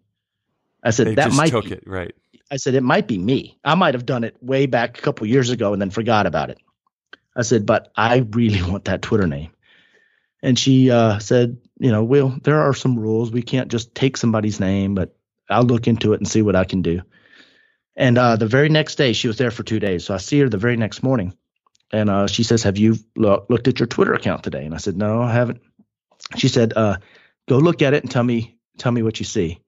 [0.83, 2.15] I said they that might took be, it right.
[2.51, 3.59] I said it might be me.
[3.65, 6.51] I might have done it way back a couple years ago and then forgot about
[6.51, 6.59] it.
[7.37, 9.51] I said, but I really want that Twitter name.
[10.43, 13.31] And she uh, said, you know, well, there are some rules.
[13.31, 15.17] We can't just take somebody's name, but
[15.51, 17.03] I'll look into it and see what I can do.
[17.97, 20.05] And uh, the very next day, she was there for two days.
[20.05, 21.35] So I see her the very next morning,
[21.93, 24.79] and uh, she says, "Have you lo- looked at your Twitter account today?" And I
[24.79, 25.63] said, "No, I haven't."
[26.37, 26.99] She said, uh,
[27.49, 29.61] "Go look at it and tell me tell me what you see."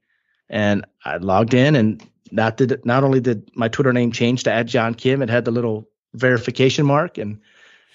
[0.51, 4.53] And I logged in, and not did not only did my Twitter name change to
[4.53, 7.41] add John Kim, it had the little verification mark, and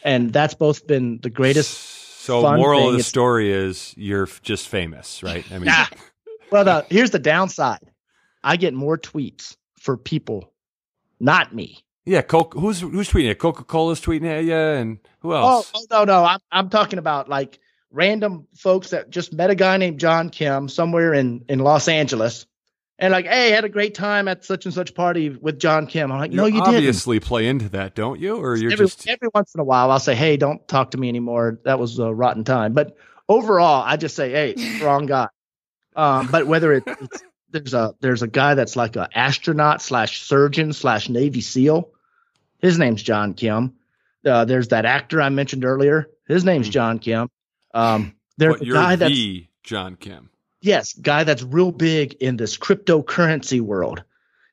[0.03, 1.71] and that's both been the greatest.
[2.23, 5.45] So, moral of the story is you're just famous, right?
[5.51, 5.87] I mean, yeah.
[6.51, 7.91] well, the, here's the downside:
[8.43, 10.53] I get more tweets for people,
[11.19, 11.83] not me.
[12.05, 12.53] Yeah, Coke.
[12.53, 13.39] Who's who's tweeting it?
[13.39, 15.71] Coca Cola's tweeting at you, and who oh, else?
[15.73, 17.59] Oh, oh no, no, I'm I'm talking about like
[17.91, 22.45] random folks that just met a guy named John Kim somewhere in in Los Angeles,
[22.99, 26.11] and like, hey, had a great time at such and such party with John Kim.
[26.11, 26.77] I'm like, no, you obviously didn't.
[26.77, 28.37] Obviously, play into that, don't you?
[28.37, 30.97] Or you're every, just every once in a while, I'll say, hey, don't talk to
[30.97, 31.59] me anymore.
[31.65, 32.73] That was a rotten time.
[32.73, 32.95] But
[33.27, 35.27] overall, I just say, hey, wrong guy.
[35.95, 37.23] Um, but whether it, it's
[37.53, 41.89] there's a there's a guy that's like an astronaut slash surgeon slash Navy SEAL.
[42.59, 43.75] His name's John Kim.
[44.25, 46.09] Uh, there's that actor I mentioned earlier.
[46.27, 46.71] His name's hmm.
[46.71, 47.29] John Kim.
[47.73, 50.29] Um, there's but a guy that's the John Kim.
[50.63, 54.01] Yes, guy that's real big in this cryptocurrency world.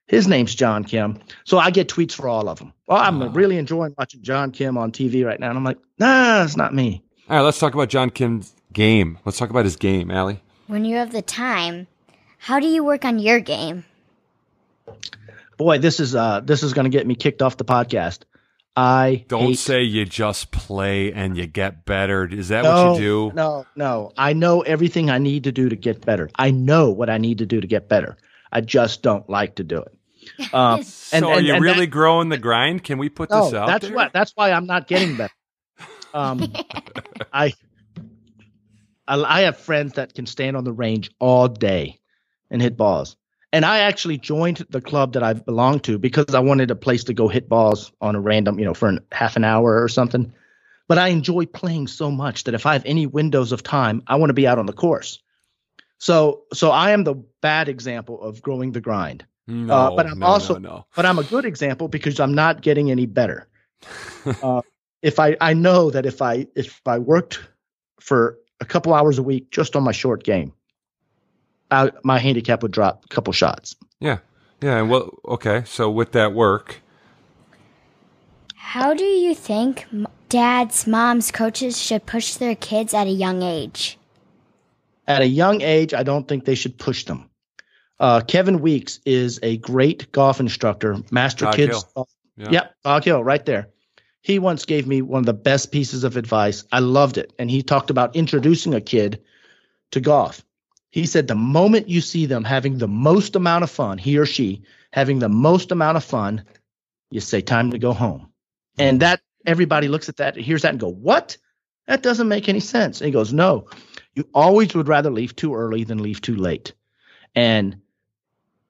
[0.09, 1.21] His name's John Kim.
[1.45, 2.73] So I get tweets for all of them.
[2.89, 5.51] Well, I'm uh, really enjoying watching John Kim on TV right now.
[5.51, 7.05] And I'm like, nah, it's not me.
[7.29, 9.21] All right, let's talk about John Kim's game.
[9.25, 10.43] Let's talk about his game, Allie.
[10.67, 11.87] When you have the time,
[12.39, 13.85] how do you work on your game?
[15.59, 18.25] Boy, this is uh this is gonna get me kicked off the podcast.
[18.77, 19.59] I don't hate...
[19.59, 22.27] say you just play and you get better.
[22.27, 23.33] Is that no, what you do?
[23.35, 24.12] No, no.
[24.16, 26.31] I know everything I need to do to get better.
[26.37, 28.16] I know what I need to do to get better.
[28.53, 29.97] I just don't like to do it.
[30.53, 32.85] Um, so and, are you and really that, growing the grind?
[32.85, 33.97] Can we put no, this out that's there?
[33.97, 35.33] Why, that's why I'm not getting better.
[36.12, 36.53] Um,
[37.33, 37.53] I,
[39.07, 42.01] I I have friends that can stand on the range all day
[42.51, 43.16] and hit balls.
[43.53, 47.05] And I actually joined the club that I belong to because I wanted a place
[47.05, 49.89] to go hit balls on a random, you know, for an, half an hour or
[49.89, 50.33] something.
[50.87, 54.17] But I enjoy playing so much that if I have any windows of time, I
[54.17, 55.21] want to be out on the course.
[55.99, 59.25] So, so I am the bad example of growing the grind.
[59.47, 60.87] No, uh, but I'm no, also, no, no.
[60.95, 63.49] but I'm a good example because I'm not getting any better.
[64.43, 64.63] uh,
[65.03, 67.41] if I, I know that if I, if I worked
[67.99, 70.53] for a couple hours a week just on my short game,
[71.71, 73.77] I, my handicap would drop a couple shots.
[74.01, 74.18] Yeah,
[74.61, 74.79] yeah.
[74.79, 75.62] And Well, okay.
[75.66, 76.81] So with that work,
[78.55, 79.87] how do you think
[80.29, 83.99] dads, moms, coaches should push their kids at a young age?
[85.09, 87.29] At a young age, I don't think they should push them.
[87.99, 91.85] Uh, Kevin Weeks is a great golf instructor, master Cog kids.
[91.95, 92.09] Hill.
[92.37, 92.49] Yeah.
[92.51, 93.68] Yep, Cog Hill, right there.
[94.23, 96.64] He once gave me one of the best pieces of advice.
[96.71, 99.21] I loved it, and he talked about introducing a kid
[99.91, 100.45] to golf.
[100.91, 104.26] He said the moment you see them having the most amount of fun, he or
[104.26, 104.62] she
[104.93, 106.45] having the most amount of fun,
[107.11, 108.32] you say time to go home.
[108.76, 111.36] And that everybody looks at that, hears that and go, "What?
[111.86, 113.68] That doesn't make any sense." And he goes, "No.
[114.14, 116.72] You always would rather leave too early than leave too late."
[117.34, 117.80] And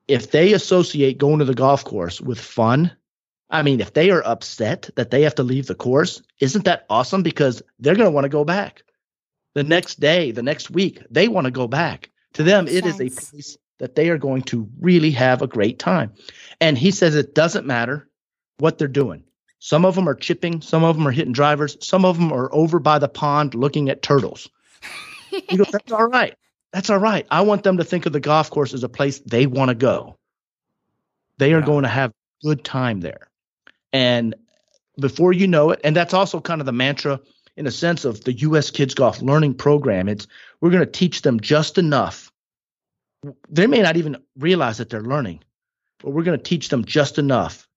[0.07, 2.93] if they associate going to the golf course with fun,
[3.49, 6.85] I mean, if they are upset that they have to leave the course, isn't that
[6.91, 7.23] awesome?
[7.23, 8.83] Because they're going to want to go back
[9.55, 12.11] the next day, the next week, they want to go back.
[12.35, 13.01] To them, it sense.
[13.01, 16.13] is a place that they are going to really have a great time.
[16.61, 18.09] And he says it doesn't matter
[18.59, 19.25] what they're doing.
[19.59, 22.53] Some of them are chipping, some of them are hitting drivers, some of them are
[22.55, 24.49] over by the pond looking at turtles.
[25.51, 26.35] you go, that's all right.
[26.73, 27.27] That's all right.
[27.31, 29.75] I want them to think of the golf course as a place they want to
[29.75, 30.17] go.
[31.39, 31.67] They are Yeah.
[31.67, 33.29] going to have good time there.
[33.93, 34.35] And
[34.99, 37.21] before you know it, and that's also kind of the mantra
[37.57, 40.09] in a sense of the US Kids Golf Learning Program.
[40.09, 40.27] It's
[40.61, 42.31] we're going to teach them just enough.
[43.49, 45.41] They may not even realize that they're learning,
[45.99, 47.69] but we're going to teach them just enough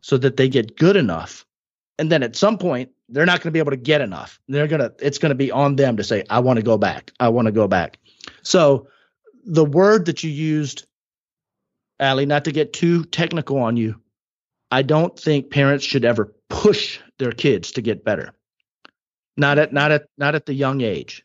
[0.00, 1.44] so that they get good enough.
[1.98, 4.40] And then at some point, they're not going to be able to get enough.
[4.48, 6.78] They're going to it's going to be on them to say I want to go
[6.78, 7.12] back.
[7.20, 7.98] I want to go back.
[8.42, 8.88] So
[9.44, 10.86] the word that you used
[12.00, 14.00] Allie, not to get too technical on you,
[14.70, 18.32] I don't think parents should ever push their kids to get better.
[19.36, 21.24] Not at not at not at the young age.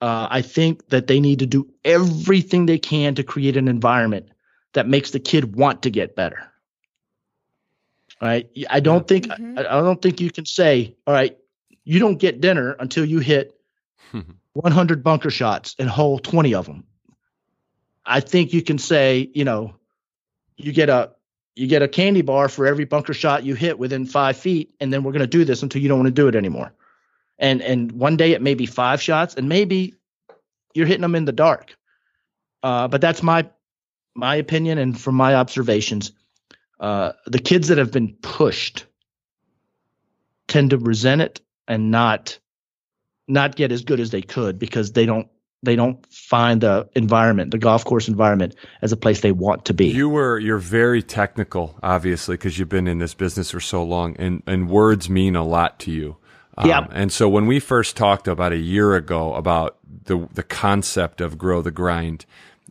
[0.00, 4.28] Uh, I think that they need to do everything they can to create an environment
[4.72, 6.38] that makes the kid want to get better.
[8.20, 8.48] All right.
[8.70, 9.58] I don't think Mhm.
[9.58, 11.36] I, I don't think you can say, all right,
[11.84, 13.58] you don't get dinner until you hit
[14.52, 16.84] 100 bunker shots and hole 20 of them.
[18.06, 19.76] I think you can say, you know,
[20.56, 21.10] you get a
[21.56, 24.92] you get a candy bar for every bunker shot you hit within five feet, and
[24.92, 26.74] then we're going to do this until you don't want to do it anymore.
[27.38, 29.94] And and one day it may be five shots, and maybe
[30.74, 31.76] you're hitting them in the dark.
[32.62, 33.48] Uh, but that's my
[34.14, 36.12] my opinion, and from my observations,
[36.80, 38.86] uh, the kids that have been pushed
[40.46, 42.38] tend to resent it and not
[43.26, 45.28] not get as good as they could because they don't
[45.62, 49.74] they don't find the environment, the golf course environment, as a place they want to
[49.74, 49.86] be.
[49.86, 54.14] You were you're very technical, obviously, because you've been in this business for so long,
[54.18, 56.16] and and words mean a lot to you.
[56.56, 56.86] Um, Yeah.
[56.92, 61.36] And so when we first talked about a year ago about the the concept of
[61.38, 62.26] grow the grind,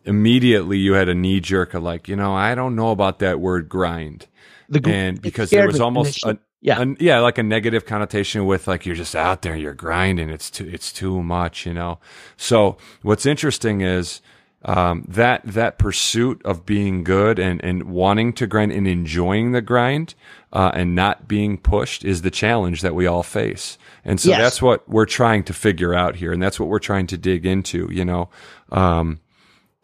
[0.06, 3.40] immediately you had a knee jerk of like, you know, I don't know about that
[3.40, 4.28] word grind,
[4.70, 6.82] The gr- and because there was almost a, Yeah.
[6.82, 10.30] a- yeah, like a negative connotation with like you're just out there, you're grinding.
[10.30, 12.00] It's too, it's too much, you know.
[12.38, 14.22] So what's interesting is
[14.66, 19.62] um, that that pursuit of being good and and wanting to grind and enjoying the
[19.62, 20.16] grind
[20.52, 23.78] uh, and not being pushed is the challenge that we all face.
[24.06, 24.40] And so Yes.
[24.42, 27.46] that's what we're trying to figure out here, and that's what we're trying to dig
[27.46, 27.90] into.
[27.92, 28.30] You know.
[28.72, 29.20] Um,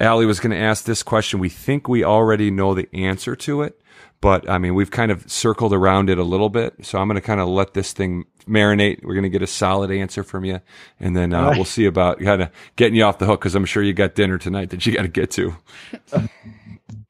[0.02, 1.40] Allie was going to ask this question.
[1.42, 3.79] We think we already know the answer to it,
[4.22, 6.74] but I mean, we've kind of circled around it a little bit.
[6.82, 9.04] So I'm going to kind of let this thing marinate.
[9.04, 10.60] We're going to get a solid answer from you,
[11.00, 11.56] and then uh, right.
[11.56, 14.16] we'll see about kind of getting you off the hook because I'm sure you got
[14.16, 15.56] dinner tonight that you got to get to.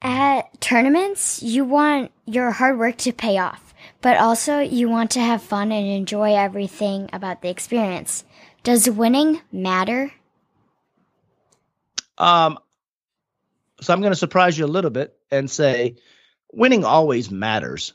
[0.02, 5.20] At tournaments, you want your hard work to pay off, but also you want to
[5.20, 8.24] have fun and enjoy everything about the experience.
[8.62, 10.12] Does winning matter?
[12.18, 12.58] Um,
[13.80, 15.96] so I'm going to surprise you a little bit and say
[16.52, 17.92] winning always matters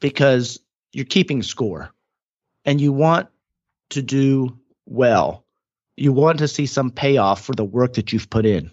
[0.00, 0.60] because
[0.92, 1.90] you're keeping score
[2.64, 3.28] and you want
[3.90, 5.44] to do well.
[5.96, 8.70] You want to see some payoff for the work that you've put in.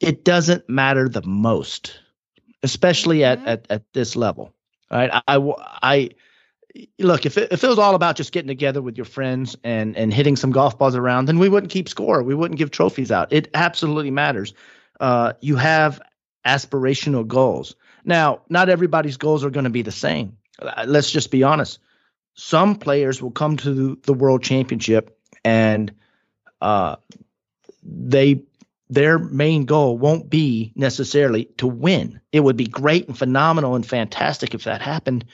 [0.00, 1.98] It doesn't matter the most,
[2.62, 3.46] especially at, Mhm.
[3.46, 4.52] at, at this level.
[4.90, 5.10] All right.
[5.12, 6.10] I, I, I
[6.98, 9.96] look, if it, if it was all about just getting together with your friends and,
[9.96, 12.22] and hitting some golf balls around, then we wouldn't keep score.
[12.22, 13.32] We wouldn't give trophies out.
[13.32, 14.54] It absolutely matters.
[15.00, 16.00] Uh, you have
[16.46, 17.76] aspirational goals.
[18.04, 20.36] Now, not everybody's goals are going to be the same.
[20.60, 21.78] Uh, Let's just be honest.
[22.34, 25.92] Some players will come to the World Championship and
[26.60, 26.96] uh,
[27.82, 28.42] they
[28.88, 32.20] their main goal won't be necessarily to win.
[32.32, 35.24] It would be great and phenomenal and fantastic if that happened.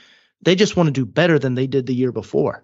[0.43, 2.63] They just want to do better than they did the year before.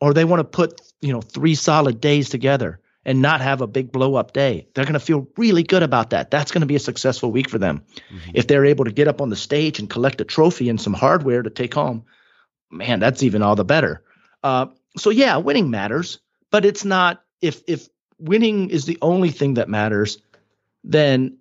[0.00, 3.66] Or they want to put, you know, three solid days together and not have a
[3.66, 4.66] big blow up day.
[4.74, 6.30] They're going to feel really good about that.
[6.30, 7.84] That's going to be a successful week for them.
[8.32, 10.94] If they're able to get up on the stage and collect a trophy and some
[10.94, 12.04] hardware to take home,
[12.70, 14.02] man, that's even all the better.
[14.42, 16.18] Uh, so yeah, winning matters,
[16.50, 17.88] but it's not if if
[18.18, 20.18] winning is the only thing that matters,
[20.82, 21.38] then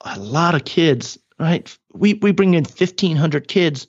[0.00, 1.76] a lot of kids, right?
[1.92, 3.86] We we bring in fifteen hundred kids,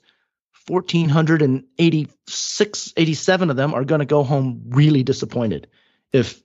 [0.52, 5.02] fourteen hundred and eighty six, eighty seven of them are going to go home really
[5.02, 5.66] disappointed
[6.12, 6.42] if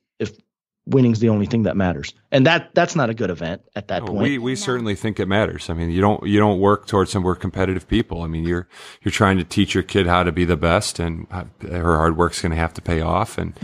[0.86, 4.03] winning's the only thing that matters, and that that's not a good event at that
[4.03, 4.21] Oh, point.
[4.21, 5.69] we we certainly think it matters.
[5.69, 8.21] I mean, you don't you don't work towards some we're competitive people.
[8.21, 8.67] I mean, you're
[9.01, 11.27] you're trying to teach your kid how to be the best, and
[11.61, 13.38] her hard work's going to have to pay off.
[13.38, 13.57] And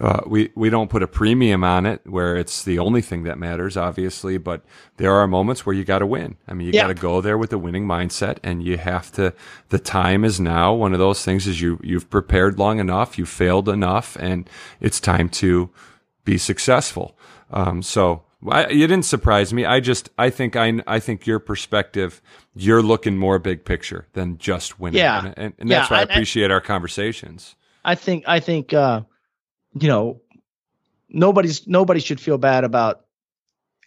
[0.00, 3.38] uh, we we don't put a premium on it where it's the only thing that
[3.38, 4.36] matters, obviously.
[4.38, 4.64] But
[4.96, 6.36] there are moments where you got to win.
[6.48, 9.32] I mean, you got to go there with the winning mindset, and you have to.
[9.68, 10.74] The time is now.
[10.74, 14.50] One of those things is you you've prepared long enough, you failed enough, and
[14.80, 15.70] it's time to
[16.24, 17.16] be successful.
[17.50, 19.64] Um, so I, you didn't surprise me.
[19.64, 22.20] I just, I think, I, I think your perspective,
[22.54, 24.98] you're looking more big picture than just winning.
[24.98, 25.18] Yeah.
[25.26, 27.54] and, and, and that's Yeah, why I, I- I- appreciate our conversations.
[27.86, 29.02] I think I think uh,
[29.78, 30.22] you know
[31.10, 33.04] nobody's nobody should feel bad about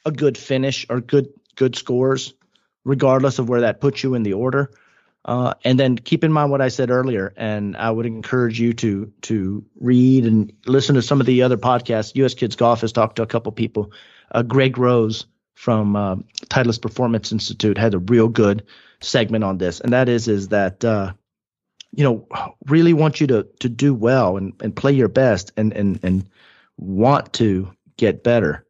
[0.05, 2.35] a good finish or good good scores,
[2.85, 4.69] regardless of where that puts you in the order.
[5.27, 8.71] Uh, and then keep in mind what I said earlier, and I would encourage you
[8.73, 12.15] to to read and listen to some of the other podcasts.
[12.15, 12.33] U.S.
[12.33, 13.91] Kids Golf has talked to a couple people.
[14.31, 15.25] Uh, Greg Rose
[15.55, 16.15] from uh,
[16.49, 18.63] Titleist Performance Institute had a real good
[19.01, 21.11] segment on this, and that is is that uh,
[21.93, 22.25] you know
[22.67, 26.29] really want you to to do well and, and play your best and and and
[26.77, 28.65] want to get better.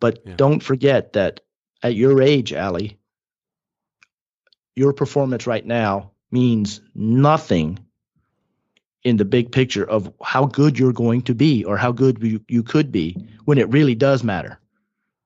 [0.00, 0.34] But Yeah.
[0.36, 1.40] don't forget that
[1.82, 2.98] at your age, Allie,
[4.76, 7.78] your performance right now means nothing
[9.02, 12.40] in the big picture of how good you're going to be or how good you,
[12.48, 14.60] you could be when it really does matter.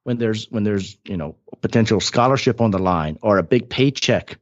[0.05, 4.39] When there's when there's you know potential scholarship on the line or a big paycheck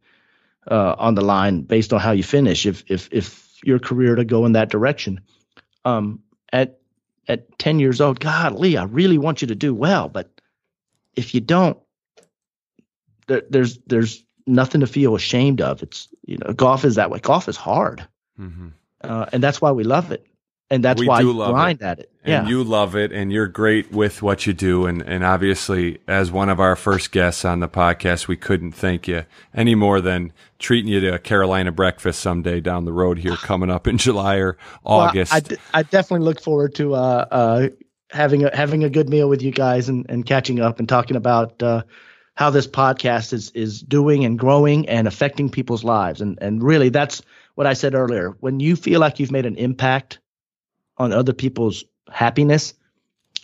[0.70, 2.66] uh, on the line based on how you finish.
[2.66, 5.20] If if if your career to go in that direction,
[5.84, 6.20] um,
[6.52, 6.78] at
[7.26, 10.30] at ten years old, God, Lee, I really want you to do well, but
[11.16, 11.78] if you don't,
[13.26, 15.82] there, there's there's nothing to feel ashamed of.
[15.82, 17.18] It's you know, golf is that way.
[17.20, 18.68] Golf is hard, hmm
[19.02, 20.26] uh, and that's why we love it,
[20.70, 22.10] and that's We why you love grind at it.
[22.24, 24.86] and yeah, you love it and you're great with what you do.
[24.86, 29.06] And, and obviously as one of our first guests on the podcast we couldn't thank
[29.06, 29.24] you
[29.54, 33.70] any more than treating you to a carolina breakfast someday down the road here coming
[33.70, 35.32] up in july or Well, august.
[35.32, 37.68] I, d- I definitely look forward to uh, uh,
[38.10, 41.16] having a having a good meal with you guys and, and catching up and talking
[41.16, 41.82] about uh,
[42.38, 46.20] how this podcast is is doing and growing and affecting people's lives.
[46.20, 47.20] And and really, that's
[47.56, 48.36] what I said earlier.
[48.38, 50.20] When you feel like you've made an impact
[50.98, 52.74] on other people's happiness,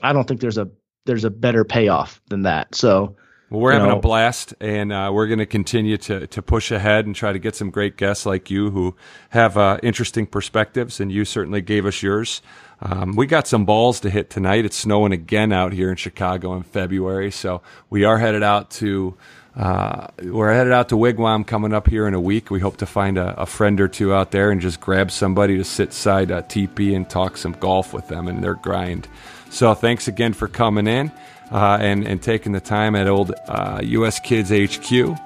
[0.01, 0.71] I don't think there's a
[1.07, 2.77] there's a better payoff than that.
[2.77, 3.17] So
[3.51, 7.05] Well, we're having a blast, and uh, we're going to continue to to push ahead
[7.05, 8.95] and try to get some great guests like you who
[9.31, 12.43] have uh, interesting perspectives, and you certainly gave us yours.
[12.81, 14.65] Um, we got some balls to hit tonight.
[14.65, 19.17] It's snowing again out here in Chicago in February, so we are headed out to.
[19.57, 22.51] Uh, we're headed out to Wigwam coming up here in a week.
[22.51, 25.57] We hope to find a, a friend or two out there and just grab somebody
[25.59, 29.07] to sit side uh, TP and talk some golf with them and their grind.
[29.51, 31.13] So thanks again for coming in
[31.53, 35.17] uh, and, and taking the time at old uh, US Kids HQ.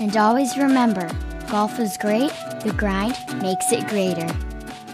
[0.00, 1.08] And always remember
[1.48, 2.32] golf is great,
[2.64, 4.26] the grind makes it greater.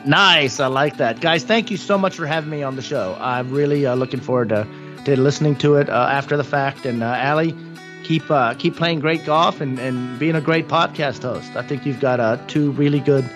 [0.07, 0.61] Nice.
[0.61, 1.21] I like that.
[1.21, 3.17] Guys, thank you so much for having me on the show.
[3.19, 4.67] I'm really uh, looking forward to,
[5.05, 6.85] to listening to it uh, after the fact.
[6.85, 7.57] And uh, Allie,
[8.05, 11.57] keep uh, keep playing great golf and, and being a great podcast host.
[11.57, 13.29] I think you've got uh, two really good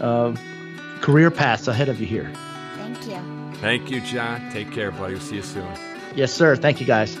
[0.00, 0.34] uh,
[1.00, 2.32] career paths ahead of you here.
[2.76, 3.58] Thank you.
[3.58, 4.50] Thank you, John.
[4.50, 5.14] Take care, buddy.
[5.14, 5.68] We'll see you soon.
[6.14, 6.56] Yes, sir.
[6.56, 7.18] Thank you, guys.